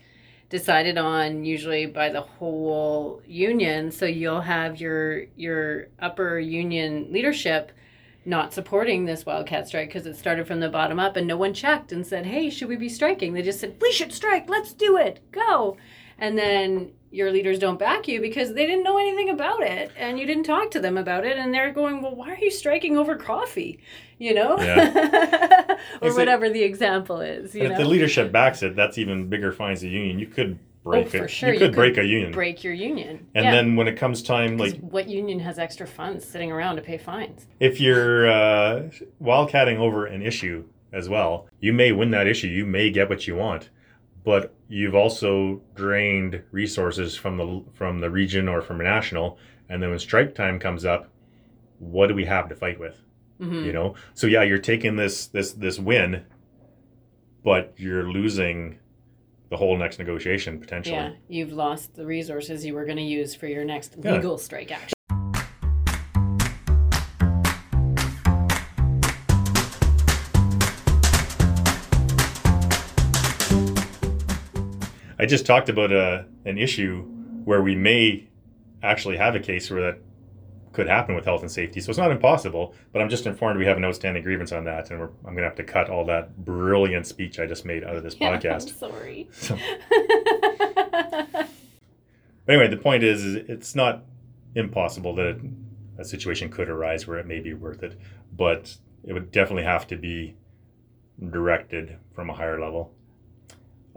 decided 0.51 0.97
on 0.97 1.45
usually 1.45 1.87
by 1.87 2.09
the 2.09 2.23
whole 2.23 3.23
union. 3.27 3.91
So 3.91 4.07
you'll 4.07 4.41
have 4.41 4.81
your 4.81 5.25
your 5.37 5.89
upper 6.01 6.39
union 6.39 7.13
leadership 7.13 7.73
not 8.25 8.53
supporting 8.53 9.07
this 9.07 9.25
Wildcat 9.25 9.69
strike 9.69 9.89
because 9.89 10.07
it 10.07 10.17
started 10.17 10.47
from 10.47 10.61
the 10.61 10.69
bottom 10.69 11.01
up, 11.01 11.17
and 11.17 11.27
no 11.27 11.37
one 11.37 11.55
checked 11.55 11.93
and 11.93 12.07
said, 12.07 12.27
"Hey, 12.27 12.51
should 12.51 12.69
we 12.69 12.77
be 12.77 12.89
striking?" 12.89 13.33
They 13.33 13.43
just 13.43 13.61
said, 13.61 13.77
"We 13.81 13.93
should 13.93 14.13
strike. 14.13 14.49
Let's 14.49 14.75
do 14.75 14.97
it. 14.97 15.21
Go." 15.33 15.77
And 16.19 16.37
then 16.39 16.91
your 17.11 17.31
leaders 17.33 17.59
don't 17.59 17.79
back 17.79 18.07
you 18.07 18.21
because 18.21 18.53
they 18.53 18.67
didn't 18.67 18.85
know 18.85 18.99
anything 18.99 19.31
about 19.31 19.63
it 19.63 19.91
and 19.97 20.19
you 20.19 20.27
didn't 20.27 20.45
talk 20.45 20.71
to 20.71 20.79
them 20.81 20.99
about 20.99 21.25
it 21.25 21.39
and 21.39 21.55
they're 21.55 21.73
going 21.73 22.03
well 22.03 22.15
why 22.15 22.31
are 22.31 22.37
you 22.39 22.51
striking 22.51 22.99
over 22.99 23.17
coffee 23.17 23.79
you 24.19 24.35
know 24.35 24.59
Yeah. 24.61 25.77
or 26.03 26.09
Is 26.09 26.15
it- 26.17 26.19
whatever 26.19 26.51
the 26.51 26.63
example 26.63 27.21
is 27.21 27.55
you 27.55 27.63
And 27.63 27.73
if 27.73 27.79
know 27.79 27.85
the 27.85 27.91
leadership 27.91 28.31
backs 28.31 28.63
it, 28.63 28.77
that's 28.77 28.99
even 28.99 29.29
bigger 29.29 29.53
fines 29.53 29.81
the 29.81 29.89
union. 29.89 30.19
You 30.19 30.27
could 30.27 30.59
break 30.85 31.07
Oh, 31.07 31.11
for 31.11 31.25
it. 31.25 31.29
sure, 31.31 31.49
You 31.49 31.55
you 31.55 31.59
could 31.61 31.69
could 31.71 31.77
break 31.77 31.97
a 31.99 32.05
union. 32.05 32.33
break 32.33 32.63
your 32.63 32.75
union 32.75 33.27
and 33.35 33.45
yeah. 33.47 33.53
then 33.53 33.75
when 33.77 33.89
it 33.89 33.97
comes 33.97 34.23
time 34.23 34.59
like 34.59 34.79
what 34.81 35.09
union 35.09 35.39
has 35.41 35.59
extra 35.59 35.87
funds 35.87 36.27
sitting 36.27 36.53
around 36.53 36.77
to 36.77 36.83
pay 36.83 36.99
fines 36.99 37.47
if 37.59 37.81
you're 37.81 38.29
uh, 38.31 38.83
wildcatting 39.23 39.79
over 39.79 40.05
an 40.07 40.21
issue 40.23 40.65
as 40.93 41.07
well, 41.09 41.47
you 41.61 41.73
may 41.73 41.93
win 41.93 42.11
that 42.13 42.27
issue. 42.27 42.47
You 42.49 42.65
may 42.65 42.91
get 42.91 43.11
what 43.11 43.27
you 43.27 43.37
want, 43.37 43.69
but 44.29 44.55
you've 44.69 44.95
also 44.95 45.63
drained 45.75 46.43
resources 46.53 47.17
from 47.17 47.35
the 47.39 47.65
from 47.73 48.01
the 48.01 48.11
region 48.11 48.47
or 48.47 48.61
from 48.61 48.79
a 48.81 48.85
national. 48.85 49.39
And 49.71 49.83
then 49.83 49.89
when 49.91 49.99
strike 49.99 50.35
time 50.35 50.59
comes 50.59 50.85
up, 50.85 51.09
what 51.79 52.09
do 52.09 52.15
we 52.15 52.27
have 52.27 52.47
to 52.51 52.55
fight 52.55 52.79
with? 52.79 52.97
Mhm. 53.41 53.65
You 53.67 53.73
know. 53.73 53.95
So 54.13 54.27
yeah, 54.27 54.43
you're 54.43 54.59
taking 54.73 54.97
this 54.97 55.29
this 55.29 55.53
this 55.53 55.79
win, 55.79 56.25
but 57.43 57.73
you're 57.79 58.05
losing 58.19 58.79
the 59.51 59.57
whole 59.57 59.79
next 59.79 59.99
negotiation 59.99 60.61
potentially. 60.61 60.95
yeah 60.95 61.13
you've 61.27 61.53
lost 61.53 61.95
the 61.95 62.05
resources 62.05 62.67
you 62.67 62.75
were 62.75 62.85
going 62.85 62.99
to 62.99 63.11
use 63.21 63.35
for 63.35 63.47
your 63.47 63.65
next 63.65 63.97
Yeah. 64.05 64.13
legal 64.17 64.37
strike 64.37 64.71
action 64.71 64.98
just 75.29 75.47
talked 75.47 75.69
about 75.69 75.93
a 75.93 76.27
an 76.45 76.59
issue 76.59 77.03
where 77.45 77.63
we 77.63 77.75
may 77.75 78.27
actually 78.83 79.17
have 79.17 79.35
a 79.35 79.41
case 79.41 79.71
where 79.71 79.81
that 79.83 79.99
could 80.73 80.87
happen 80.87 81.15
with 81.15 81.25
health 81.25 81.41
and 81.41 81.51
safety. 81.51 81.81
So 81.81 81.91
it's 81.91 81.99
not 81.99 82.11
impossible, 82.13 82.75
but 82.93 83.01
I'm 83.03 83.09
just 83.09 83.27
informed 83.27 83.59
we 83.59 83.67
have 83.67 83.77
an 83.79 83.85
outstanding 83.85 84.23
grievance 84.23 84.53
on 84.53 84.65
that, 84.65 84.91
and 84.91 85.01
we're, 85.01 85.07
I'm 85.25 85.35
going 85.35 85.39
to 85.39 85.43
have 85.45 85.57
to 85.57 85.65
cut 85.65 85.89
all 85.91 86.05
that 86.07 86.45
brilliant 86.45 87.07
speech 87.07 87.41
I 87.41 87.47
just 87.47 87.65
made 87.65 87.83
out 87.85 87.97
of 87.97 88.03
this 88.03 88.17
Yeah, 88.21 88.31
I'm 88.31 88.41
podcast. 88.41 88.79
sorry 88.79 89.29
So, 89.33 89.57
anyway, 92.47 92.69
the 92.69 92.77
point 92.77 93.03
is, 93.03 93.25
is 93.25 93.35
it's 93.49 93.75
not 93.75 94.05
impossible 94.55 95.15
that 95.17 95.41
a 95.99 96.05
situation 96.05 96.49
could 96.51 96.69
arise 96.69 97.07
where 97.07 97.19
it 97.19 97.27
may 97.27 97.41
be 97.41 97.55
worth 97.55 97.83
it, 97.83 97.99
but 98.37 98.77
it 99.05 99.13
would 99.13 99.31
definitely 99.33 99.65
have 99.65 99.87
to 99.89 99.97
be 99.97 100.37
directed 101.31 101.97
from 102.15 102.31
a 102.31 102.35
higher 102.35 102.61
level. 102.61 102.93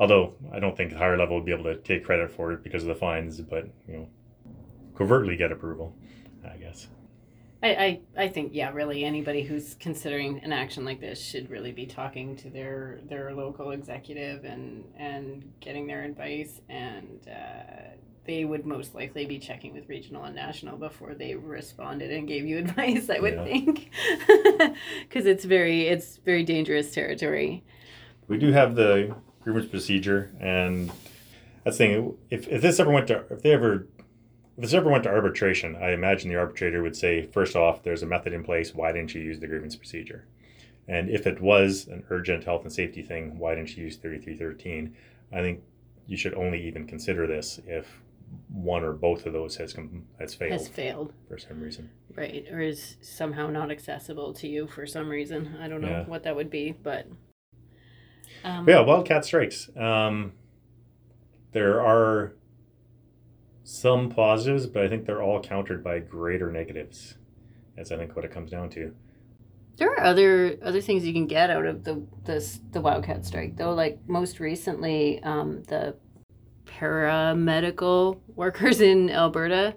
Although 0.01 0.33
I 0.51 0.59
don't 0.59 0.75
think 0.75 0.91
the 0.91 0.97
higher 0.97 1.15
level 1.15 1.35
would 1.35 1.45
be 1.45 1.51
able 1.53 1.65
to 1.65 1.75
take 1.77 2.03
credit 2.03 2.31
for 2.31 2.51
it 2.53 2.63
because 2.63 2.81
of 2.81 2.89
the 2.89 2.95
fines, 2.95 3.39
but 3.39 3.67
you 3.87 3.93
know, 3.97 4.07
covertly 4.97 5.37
get 5.37 5.51
approval, 5.51 5.95
I 6.43 6.57
guess. 6.57 6.87
I, 7.61 7.69
I, 7.69 7.99
I 8.17 8.27
think 8.27 8.53
yeah 8.55 8.71
really 8.73 9.05
anybody 9.05 9.43
who's 9.43 9.75
considering 9.75 10.39
an 10.43 10.51
action 10.51 10.83
like 10.83 10.99
this 10.99 11.23
should 11.23 11.51
really 11.51 11.71
be 11.71 11.85
talking 11.85 12.35
to 12.37 12.49
their 12.49 12.99
their 13.07 13.35
local 13.35 13.69
executive 13.69 14.43
and 14.43 14.85
and 14.97 15.53
getting 15.59 15.85
their 15.85 16.01
advice 16.03 16.59
and 16.69 17.19
uh, 17.27 17.91
they 18.25 18.45
would 18.45 18.65
most 18.65 18.95
likely 18.95 19.27
be 19.27 19.37
checking 19.37 19.71
with 19.75 19.87
regional 19.87 20.23
and 20.23 20.33
national 20.35 20.77
before 20.77 21.13
they 21.13 21.35
responded 21.35 22.11
and 22.11 22.27
gave 22.27 22.47
you 22.47 22.57
advice 22.65 23.11
I 23.11 23.19
would 23.19 23.35
Yeah. 23.35 23.43
think 23.43 23.91
because 25.07 25.27
it's 25.27 25.45
very 25.45 25.81
it's 25.87 26.17
very 26.17 26.43
dangerous 26.43 26.91
territory 26.91 27.63
We 28.27 28.39
do 28.39 28.51
have 28.51 28.73
the 28.73 29.15
grievance 29.41 29.67
procedure, 29.69 30.31
and 30.39 30.91
that's 31.63 31.77
the 31.77 31.85
thing. 31.87 32.17
If, 32.29 32.47
if 32.47 32.61
this 32.61 32.79
ever 32.79 32.91
went 32.91 33.07
to, 33.07 33.23
if 33.29 33.41
they 33.41 33.51
ever, 33.51 33.87
if 34.57 34.63
this 34.63 34.73
ever 34.73 34.89
went 34.89 35.03
to 35.03 35.09
arbitration, 35.09 35.75
I 35.75 35.91
imagine 35.91 36.29
the 36.29 36.35
arbitrator 36.37 36.81
would 36.83 36.95
say, 36.95 37.25
first 37.27 37.55
off, 37.55 37.83
there's 37.83 38.03
a 38.03 38.05
method 38.07 38.33
in 38.33 38.43
place. 38.43 38.73
Why 38.75 38.91
didn't 38.91 39.13
you 39.15 39.21
use 39.21 39.39
the 39.39 39.47
grievance 39.47 39.75
procedure? 39.75 40.25
And 40.87 41.09
if 41.09 41.25
it 41.27 41.39
was 41.41 41.87
an 41.87 42.03
urgent 42.09 42.43
health 42.43 42.63
and 42.63 42.71
safety 42.73 43.01
thing, 43.03 43.37
why 43.37 43.55
didn't 43.55 43.75
you 43.77 43.83
use 43.85 43.97
3313? 43.97 44.95
I 45.31 45.41
think 45.41 45.61
you 46.07 46.17
should 46.17 46.33
only 46.33 46.65
even 46.67 46.87
consider 46.87 47.27
this 47.27 47.59
if 47.65 48.01
one 48.49 48.83
or 48.83 48.93
both 48.93 49.25
of 49.25 49.33
those 49.33 49.55
has 49.57 49.73
com- 49.73 50.05
has 50.19 50.33
failed 50.33 50.51
has 50.53 50.67
failed 50.67 51.13
for 51.27 51.37
some 51.37 51.59
reason. 51.59 51.89
right 52.15 52.45
or 52.49 52.61
is 52.61 52.95
somehow 53.01 53.47
not 53.47 53.69
accessible 53.69 54.33
to 54.33 54.47
you 54.47 54.67
for 54.67 54.85
some 54.87 55.09
reason 55.09 55.57
I 55.61 55.67
don't 55.67 55.81
know 55.81 55.89
Yeah. 55.89 56.05
what 56.05 56.23
that 56.23 56.35
would 56.35 56.49
be 56.49 56.71
but 56.71 57.07
um, 58.43 58.67
yeah, 58.67 58.81
wildcat 58.81 59.25
strikes. 59.25 59.69
Um, 59.75 60.33
there 61.51 61.81
are 61.81 62.33
some 63.63 64.09
positives, 64.09 64.67
but 64.67 64.83
I 64.83 64.89
think 64.89 65.05
they're 65.05 65.21
all 65.21 65.41
countered 65.41 65.83
by 65.83 65.99
greater 65.99 66.51
negatives. 66.51 67.15
That's 67.75 67.91
I 67.91 67.97
think 67.97 68.15
what 68.15 68.25
it 68.25 68.31
comes 68.31 68.51
down 68.51 68.69
to. 68.71 68.93
There 69.77 69.89
are 69.89 70.01
other 70.01 70.57
other 70.61 70.81
things 70.81 71.05
you 71.05 71.13
can 71.13 71.27
get 71.27 71.49
out 71.49 71.65
of 71.65 71.83
the 71.83 72.05
this 72.25 72.59
the 72.71 72.81
wildcat 72.81 73.25
strike 73.25 73.57
though. 73.57 73.73
Like 73.73 73.99
most 74.07 74.39
recently, 74.39 75.23
um, 75.23 75.63
the 75.63 75.95
paramedical 76.65 78.19
workers 78.35 78.81
in 78.81 79.09
Alberta 79.09 79.75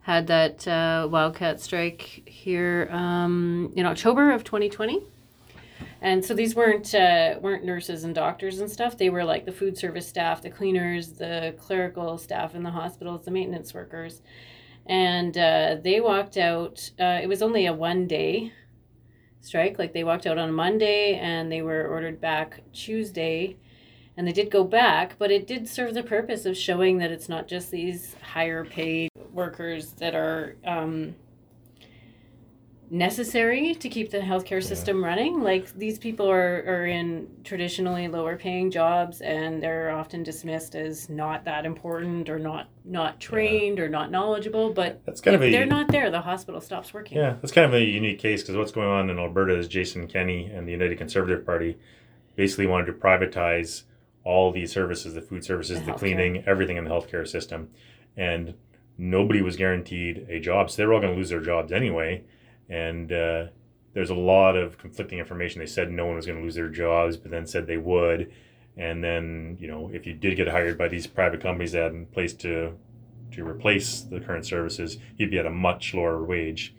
had 0.00 0.26
that 0.28 0.66
uh, 0.68 1.08
wildcat 1.10 1.60
strike 1.60 2.22
here 2.28 2.88
um, 2.92 3.72
in 3.74 3.86
October 3.86 4.30
of 4.32 4.44
2020. 4.44 5.02
And 6.02 6.24
so 6.24 6.34
these 6.34 6.54
weren't 6.54 6.94
uh, 6.94 7.38
weren't 7.40 7.64
nurses 7.64 8.04
and 8.04 8.14
doctors 8.14 8.60
and 8.60 8.70
stuff. 8.70 8.98
They 8.98 9.10
were 9.10 9.24
like 9.24 9.44
the 9.46 9.52
food 9.52 9.78
service 9.78 10.06
staff, 10.06 10.42
the 10.42 10.50
cleaners, 10.50 11.12
the 11.12 11.54
clerical 11.58 12.18
staff 12.18 12.54
in 12.54 12.62
the 12.62 12.70
hospitals, 12.70 13.24
the 13.24 13.30
maintenance 13.30 13.72
workers, 13.72 14.20
and 14.84 15.36
uh, 15.38 15.76
they 15.82 16.00
walked 16.00 16.36
out. 16.36 16.90
Uh, 17.00 17.20
it 17.22 17.28
was 17.28 17.42
only 17.42 17.66
a 17.66 17.72
one 17.72 18.06
day 18.06 18.52
strike. 19.46 19.78
Like 19.78 19.92
they 19.92 20.04
walked 20.04 20.26
out 20.26 20.38
on 20.38 20.52
Monday 20.52 21.14
and 21.14 21.50
they 21.50 21.62
were 21.62 21.86
ordered 21.86 22.20
back 22.20 22.60
Tuesday. 22.72 23.56
And 24.18 24.26
they 24.26 24.32
did 24.32 24.50
go 24.50 24.64
back, 24.64 25.16
but 25.18 25.30
it 25.30 25.46
did 25.46 25.68
serve 25.68 25.92
the 25.92 26.02
purpose 26.02 26.46
of 26.46 26.56
showing 26.56 26.98
that 26.98 27.10
it's 27.12 27.28
not 27.28 27.48
just 27.48 27.70
these 27.70 28.16
higher 28.22 28.64
paid 28.64 29.10
workers 29.30 29.92
that 29.92 30.14
are 30.14 30.56
um, 30.64 31.14
necessary 32.90 33.74
to 33.74 33.88
keep 33.88 34.10
the 34.10 34.18
healthcare 34.18 34.62
system 34.62 35.04
running. 35.04 35.42
Like 35.42 35.72
these 35.76 35.98
people 35.98 36.30
are, 36.30 36.62
are 36.66 36.86
in 36.86 37.28
traditionally 37.44 38.08
lower 38.08 38.36
paying 38.36 38.70
jobs 38.70 39.20
and 39.20 39.62
they're 39.62 39.90
often 39.90 40.22
dismissed 40.22 40.74
as 40.74 41.08
not 41.08 41.44
that 41.44 41.66
important 41.66 42.28
or 42.28 42.38
not 42.38 42.68
not 42.84 43.18
trained 43.20 43.80
or 43.80 43.88
not 43.88 44.10
knowledgeable. 44.10 44.72
But 44.72 45.04
That's 45.04 45.20
kind 45.20 45.34
if 45.34 45.40
of 45.40 45.48
a 45.48 45.50
they're 45.52 45.66
not 45.66 45.88
there, 45.88 46.10
the 46.10 46.20
hospital 46.20 46.60
stops 46.60 46.94
working. 46.94 47.18
yeah, 47.18 47.34
that's 47.40 47.52
kind 47.52 47.64
of 47.66 47.74
a 47.74 47.82
unique 47.84 48.18
case 48.20 48.42
because 48.42 48.56
what's 48.56 48.72
going 48.72 48.88
on 48.88 49.10
in 49.10 49.18
Alberta 49.18 49.56
is 49.58 49.66
Jason 49.68 50.06
Kenney 50.06 50.46
and 50.46 50.66
the 50.66 50.72
United 50.72 50.96
Conservative 50.98 51.44
Party 51.44 51.76
basically 52.36 52.66
wanted 52.66 52.86
to 52.86 52.92
privatize 52.92 53.82
all 54.22 54.52
these 54.52 54.72
services, 54.72 55.14
the 55.14 55.22
food 55.22 55.44
services, 55.44 55.80
The 55.80 55.86
the, 55.86 55.92
cleaning, 55.92 56.44
everything 56.46 56.76
in 56.76 56.84
the 56.84 56.90
healthcare 56.90 57.26
system, 57.26 57.70
and 58.16 58.54
nobody 58.98 59.40
was 59.42 59.56
guaranteed 59.56 60.26
a 60.28 60.40
job, 60.40 60.70
so 60.70 60.76
they 60.82 60.86
were 60.86 60.94
all 60.94 61.00
going 61.00 61.12
to 61.12 61.16
lose 61.16 61.30
their 61.30 61.40
jobs 61.40 61.70
anyway. 61.72 62.22
And 62.68 63.12
uh, 63.12 63.46
there's 63.94 64.10
a 64.10 64.14
lot 64.14 64.56
of 64.56 64.78
conflicting 64.78 65.18
information. 65.18 65.60
They 65.60 65.66
said 65.66 65.90
no 65.90 66.06
one 66.06 66.16
was 66.16 66.26
going 66.26 66.38
to 66.38 66.44
lose 66.44 66.54
their 66.54 66.68
jobs, 66.68 67.16
but 67.16 67.30
then 67.30 67.46
said 67.46 67.66
they 67.66 67.76
would. 67.76 68.32
And 68.76 69.02
then 69.02 69.56
you 69.60 69.68
know, 69.68 69.90
if 69.92 70.06
you 70.06 70.12
did 70.14 70.36
get 70.36 70.48
hired 70.48 70.76
by 70.76 70.88
these 70.88 71.06
private 71.06 71.40
companies 71.40 71.72
that 71.72 71.82
had 71.84 71.92
in 71.92 72.06
place 72.06 72.34
to 72.34 72.72
to 73.32 73.44
replace 73.46 74.02
the 74.02 74.20
current 74.20 74.46
services, 74.46 74.98
you'd 75.16 75.30
be 75.30 75.38
at 75.38 75.46
a 75.46 75.50
much 75.50 75.94
lower 75.94 76.22
wage. 76.22 76.74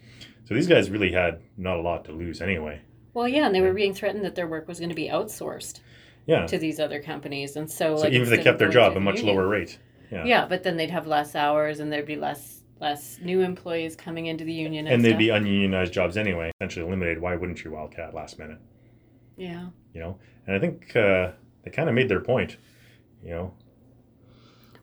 So 0.46 0.54
these 0.54 0.68
guys 0.68 0.90
really 0.90 1.12
had 1.12 1.42
not 1.58 1.78
a 1.78 1.82
lot 1.82 2.06
to 2.06 2.12
lose 2.14 2.42
anyway. 2.42 2.82
Well, 3.14 3.28
yeah, 3.28 3.48
and 3.48 3.54
they 3.56 3.62
were 3.62 3.74
being 3.74 3.94
threatened 3.94 4.24
that 4.24 4.36
their 4.36 4.48
work 4.48 4.68
was 4.68 4.80
going 4.80 4.90
to 4.90 4.96
be 4.96 5.10
outsourced 5.10 5.82
Yeah. 6.26 6.46
to 6.48 6.58
these 6.58 6.80
other 6.80 7.02
companies, 7.02 7.56
and 7.58 7.70
so, 7.70 7.98
So 7.98 8.04
like 8.04 8.14
even 8.14 8.24
if 8.24 8.30
they 8.30 8.42
kept 8.44 8.60
their 8.60 8.70
job, 8.70 8.96
a 8.96 9.00
much 9.00 9.18
union- 9.18 9.36
lower 9.36 9.48
rate. 9.48 9.78
Yeah. 10.12 10.24
Yeah. 10.24 10.46
but 10.48 10.64
then 10.64 10.78
they'd 10.78 10.90
have 10.92 11.06
less 11.08 11.36
hours, 11.36 11.80
and 11.82 11.92
there'd 11.92 12.06
be 12.06 12.16
less 12.16 12.57
less 12.80 13.20
new 13.22 13.42
employees 13.42 13.96
coming 13.96 14.28
into 14.28 14.44
the 14.44 14.54
union, 14.54 14.86
and, 14.86 14.96
And 14.96 15.04
they'd 15.04 15.10
stuff. 15.10 15.20
be 15.20 15.30
ununionized 15.30 15.94
jobs 15.94 16.18
anyway, 16.18 16.52
essentially 16.60 16.86
eliminated. 16.86 17.20
Why 17.22 17.36
wouldn't 17.36 17.64
you 17.64 17.72
wildcat 17.72 18.14
last 18.14 18.38
minute? 18.40 18.60
yeah. 19.36 19.68
You 19.94 20.02
know, 20.02 20.20
and 20.46 20.56
I 20.56 20.60
think 20.60 20.96
uh, 20.96 21.32
they 21.64 21.72
kind 21.72 21.90
of 21.90 21.96
made 21.96 22.08
their 22.10 22.20
point. 22.20 22.58
You 23.24 23.32
know, 23.32 23.54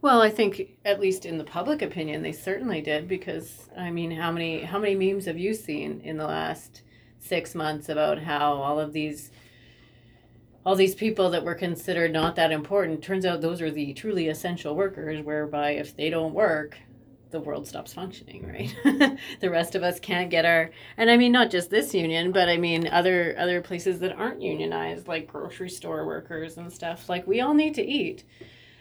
Well, 0.02 0.20
I 0.20 0.28
think 0.30 0.76
at 0.84 0.98
least 1.00 1.24
in 1.24 1.38
the 1.38 1.44
public 1.44 1.82
opinion, 1.82 2.22
they 2.22 2.32
certainly 2.32 2.80
did 2.80 3.06
because 3.06 3.68
I 3.76 3.90
mean, 3.90 4.10
how 4.10 4.32
many 4.32 4.62
how 4.62 4.78
many 4.80 4.94
memes 4.96 5.26
have 5.26 5.38
you 5.38 5.54
seen 5.54 6.00
in 6.02 6.16
the 6.16 6.26
last 6.26 6.82
six 7.20 7.54
months 7.54 7.88
about 7.88 8.18
how 8.18 8.54
all 8.54 8.80
of 8.80 8.92
these 8.92 9.30
all 10.66 10.74
these 10.74 10.94
people 10.94 11.30
that 11.30 11.44
were 11.44 11.54
considered 11.54 12.12
not 12.12 12.34
that 12.36 12.50
important 12.50 13.02
turns 13.02 13.24
out 13.24 13.40
those 13.40 13.62
are 13.62 13.70
the 13.70 13.92
truly 13.94 14.28
essential 14.28 14.74
workers 14.74 15.24
whereby 15.24 15.70
if 15.72 15.96
they 15.96 16.10
don't 16.10 16.34
work 16.34 16.76
the 17.34 17.40
world 17.40 17.66
stops 17.66 17.92
functioning 17.92 18.46
right? 18.46 19.18
The 19.40 19.50
rest 19.50 19.74
of 19.74 19.82
us 19.82 20.00
can't 20.00 20.30
get 20.30 20.44
our 20.44 20.70
and 20.96 21.10
i 21.10 21.16
mean 21.16 21.32
not 21.32 21.50
just 21.50 21.68
this 21.68 21.92
union 21.92 22.32
but 22.32 22.48
i 22.48 22.56
mean 22.56 22.86
other 22.88 23.34
other 23.38 23.60
places 23.60 23.98
that 24.00 24.12
aren't 24.12 24.40
unionized 24.40 25.08
like 25.08 25.26
grocery 25.26 25.68
store 25.68 26.06
workers 26.06 26.56
and 26.56 26.72
stuff 26.72 27.08
like 27.08 27.26
we 27.26 27.40
all 27.40 27.54
need 27.54 27.74
to 27.74 27.84
eat. 27.84 28.24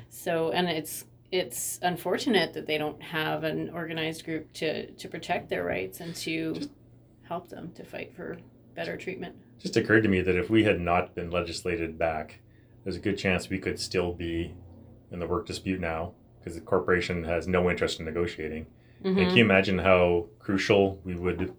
So 0.10 0.52
and 0.52 0.70
it's 0.70 1.06
it's 1.32 1.80
unfortunate 1.82 2.54
that 2.54 2.68
they 2.68 2.78
don't 2.78 3.02
have 3.02 3.44
an 3.44 3.70
organized 3.72 4.24
group 4.26 4.52
to 4.54 4.92
to 4.92 5.08
protect 5.08 5.50
their 5.50 5.64
rights 5.64 6.00
and 6.00 6.16
to 6.18 6.70
help 7.24 7.50
them 7.50 7.72
to 7.76 7.84
fight 7.84 8.14
for 8.16 8.38
better 8.76 8.98
treatment. 8.98 9.36
just 9.60 9.78
occurred 9.78 10.04
to 10.04 10.10
me 10.10 10.22
that 10.22 10.36
if 10.36 10.50
we 10.50 10.64
had 10.64 10.80
not 10.80 11.16
been 11.16 11.30
legislated 11.30 11.98
back, 11.98 12.40
there's 12.84 12.96
a 12.96 13.00
good 13.00 13.18
chance 13.18 13.50
we 13.50 13.60
could 13.60 13.80
still 13.80 14.14
be 14.14 14.54
in 15.12 15.20
the 15.20 15.28
work 15.28 15.46
dispute 15.46 15.80
now 15.80 16.14
because 16.44 16.56
the 16.56 16.62
corporation 16.62 17.24
has 17.24 17.48
no 17.48 17.70
interest 17.70 18.00
in 18.00 18.06
negotiating. 18.06 18.66
And 19.04 19.16
Mhm. 19.18 19.28
can 19.28 19.38
you 19.38 19.44
imagine 19.44 19.80
how 19.80 20.28
crucial 20.40 21.00
we 21.04 21.16
would 21.16 21.54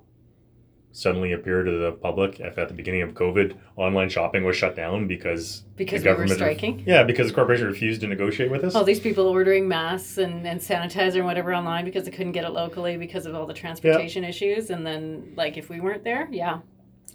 suddenly 0.93 1.33
appear 1.33 1.65
to 1.65 1.71
the 1.73 1.91
public 1.93 2.39
if 2.39 2.57
at 2.57 2.69
the 2.69 2.75
beginning 2.75 3.03
of 3.03 3.15
COVID, 3.15 3.55
online 3.77 4.09
shopping 4.09 4.45
was 4.45 4.57
shut 4.57 4.77
down 4.77 5.09
because 5.09 5.65
Because 5.77 6.03
the 6.03 6.09
we 6.09 6.11
were 6.11 6.15
government- 6.19 6.39
striking. 6.39 6.83
yeah, 6.87 7.03
because 7.03 7.29
the 7.29 7.35
corporation 7.35 7.67
refused 7.67 8.01
to 8.03 8.07
negotiate 8.07 8.49
with 8.51 8.63
us. 8.63 8.75
All 8.77 8.85
these 8.85 9.01
people 9.01 9.27
ordering 9.27 9.67
masks 9.67 10.19
and, 10.19 10.47
and 10.47 10.61
sanitizer 10.61 11.17
and 11.17 11.25
whatever 11.25 11.53
online 11.53 11.85
because 11.85 12.05
they 12.05 12.13
couldn't 12.13 12.33
get 12.33 12.45
it 12.45 12.51
locally 12.51 12.97
because 12.97 13.27
of 13.27 13.35
all 13.35 13.47
the 13.47 13.55
transportation 13.55 14.23
issues. 14.23 14.71
And 14.71 14.87
then, 14.87 15.33
like, 15.37 15.57
if 15.57 15.69
we 15.69 15.81
weren't 15.81 16.05
there, 16.05 16.29
yeah. 16.31 16.61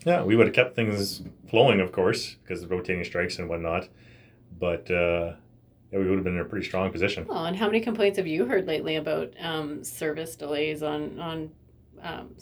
Yeah, 0.05 0.23
we 0.23 0.35
would 0.35 0.47
have 0.47 0.55
kept 0.55 0.75
things 0.75 1.23
flowing, 1.49 1.79
of 1.79 1.91
course, 1.93 2.35
because 2.43 2.63
of 2.63 2.71
rotating 2.71 3.03
strikes 3.05 3.39
and 3.39 3.47
whatnot. 3.47 3.87
But 4.59 4.91
uh, 4.91 5.33
yeah, 5.91 5.99
we 5.99 6.07
would 6.07 6.15
have 6.15 6.23
been 6.23 6.35
in 6.35 6.41
a 6.41 6.45
pretty 6.45 6.65
strong 6.65 6.91
position. 6.91 7.25
Well, 7.27 7.45
and 7.45 7.57
how 7.57 7.65
many 7.65 7.79
complaints 7.79 8.17
have 8.17 8.27
you 8.27 8.45
heard 8.45 8.67
lately 8.67 8.95
about 8.95 9.33
um, 9.39 9.83
service 9.83 10.35
delays 10.35 10.83
on 10.83 11.19
on 11.19 11.49
um, 12.03 12.35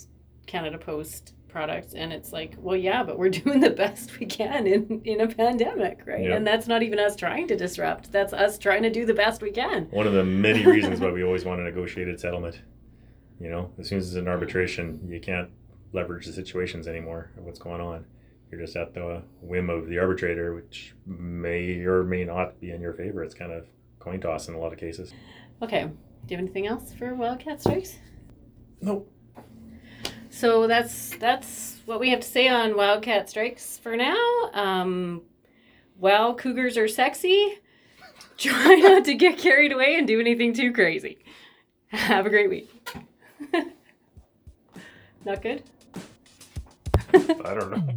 Canada 0.45 0.77
Post 0.77 1.33
products? 1.47 1.93
And 1.93 2.11
it's 2.11 2.33
like, 2.33 2.55
well, 2.57 2.75
yeah, 2.75 3.03
but 3.03 3.17
we're 3.17 3.29
doing 3.43 3.61
the 3.61 3.69
best 3.69 4.19
we 4.19 4.25
can 4.25 4.67
in 4.67 5.01
in 5.05 5.21
a 5.21 5.27
pandemic, 5.27 6.01
right? 6.05 6.23
Yeah. 6.23 6.35
And 6.35 6.45
that's 6.45 6.67
not 6.67 6.83
even 6.83 6.99
us 6.99 7.15
trying 7.15 7.47
to 7.47 7.55
disrupt. 7.55 8.11
That's 8.11 8.33
us 8.33 8.57
trying 8.57 8.83
to 8.83 8.89
do 8.89 9.05
the 9.05 9.13
best 9.13 9.41
we 9.41 9.51
can. 9.51 9.85
One 9.91 10.07
of 10.07 10.13
the 10.13 10.25
many 10.25 10.65
reasons 10.65 10.99
why 10.99 11.11
we 11.13 11.23
always 11.23 11.45
want 11.45 11.61
a 11.61 11.63
negotiated 11.63 12.19
settlement. 12.19 12.61
You 13.39 13.49
know, 13.49 13.71
as 13.79 13.87
soon 13.87 13.99
as 13.99 14.07
it's 14.07 14.15
an 14.15 14.27
arbitration, 14.27 15.07
you 15.07 15.19
can't 15.19 15.49
leverage 15.93 16.25
the 16.25 16.33
situations 16.33 16.87
anymore 16.87 17.31
of 17.37 17.43
what's 17.43 17.59
going 17.59 17.79
on. 17.79 18.05
You're 18.51 18.61
just 18.61 18.75
at 18.75 18.93
the 18.93 19.23
whim 19.41 19.69
of 19.69 19.87
the 19.87 19.99
arbitrator, 19.99 20.55
which 20.55 20.93
may 21.05 21.79
or 21.81 22.03
may 22.03 22.23
not 22.23 22.59
be 22.59 22.71
in 22.71 22.81
your 22.81 22.93
favor. 22.93 23.23
It's 23.23 23.33
kind 23.33 23.51
of 23.51 23.65
coin 23.99 24.21
toss 24.21 24.47
in 24.47 24.55
a 24.55 24.59
lot 24.59 24.71
of 24.71 24.79
cases. 24.79 25.13
Okay. 25.61 25.83
Do 25.83 26.33
you 26.33 26.37
have 26.37 26.45
anything 26.45 26.67
else 26.67 26.93
for 26.93 27.13
Wildcat 27.13 27.61
Strikes? 27.61 27.97
Nope. 28.81 29.11
So 30.29 30.67
that's 30.67 31.15
that's 31.17 31.79
what 31.85 31.99
we 31.99 32.09
have 32.11 32.19
to 32.19 32.27
say 32.27 32.47
on 32.47 32.75
Wildcat 32.77 33.29
Strikes 33.29 33.77
for 33.77 33.97
now. 33.97 34.49
Um, 34.53 35.23
while 35.97 36.35
cougars 36.35 36.77
are 36.77 36.87
sexy, 36.87 37.59
try 38.37 38.75
not 38.75 39.05
to 39.05 39.13
get 39.13 39.37
carried 39.37 39.71
away 39.71 39.95
and 39.95 40.07
do 40.07 40.19
anything 40.19 40.53
too 40.53 40.71
crazy. 40.71 41.17
Have 41.87 42.25
a 42.25 42.29
great 42.29 42.49
week. 42.49 42.69
not 45.25 45.41
good. 45.41 45.63
I 47.13 47.53
don't 47.53 47.71
know. 47.71 47.87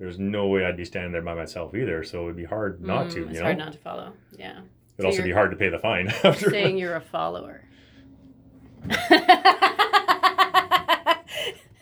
There's 0.00 0.18
no 0.18 0.46
way 0.48 0.64
I'd 0.64 0.78
be 0.78 0.84
standing 0.86 1.12
there 1.12 1.20
by 1.22 1.34
myself 1.34 1.74
either, 1.74 2.02
so 2.02 2.22
it 2.22 2.24
would 2.24 2.36
be 2.36 2.44
hard 2.44 2.80
not 2.80 3.06
Mm, 3.08 3.12
to. 3.12 3.22
It's 3.24 3.32
You 3.34 3.38
know, 3.40 3.44
hard 3.44 3.58
not 3.58 3.72
to 3.72 3.78
follow. 3.78 4.12
Yeah. 4.36 4.60
it'd 4.96 5.04
also 5.06 5.22
be 5.22 5.30
hard 5.30 5.50
to 5.52 5.56
pay 5.58 5.68
the 5.68 5.78
fine 5.78 6.08
after. 6.24 6.48
Saying 6.50 6.78
you're 6.78 6.96
a 6.96 7.00
follower. 7.02 7.60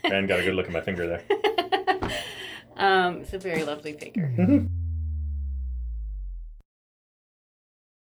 and 0.05 0.27
got 0.29 0.41
a 0.41 0.43
good 0.43 0.55
look 0.55 0.67
at 0.67 0.73
my 0.73 0.81
finger 0.81 1.07
there. 1.07 1.23
um, 2.77 3.19
it's 3.19 3.33
a 3.33 3.39
very 3.39 3.63
lovely 3.65 3.93
figure. 3.93 4.35
Mhm. 4.37 4.69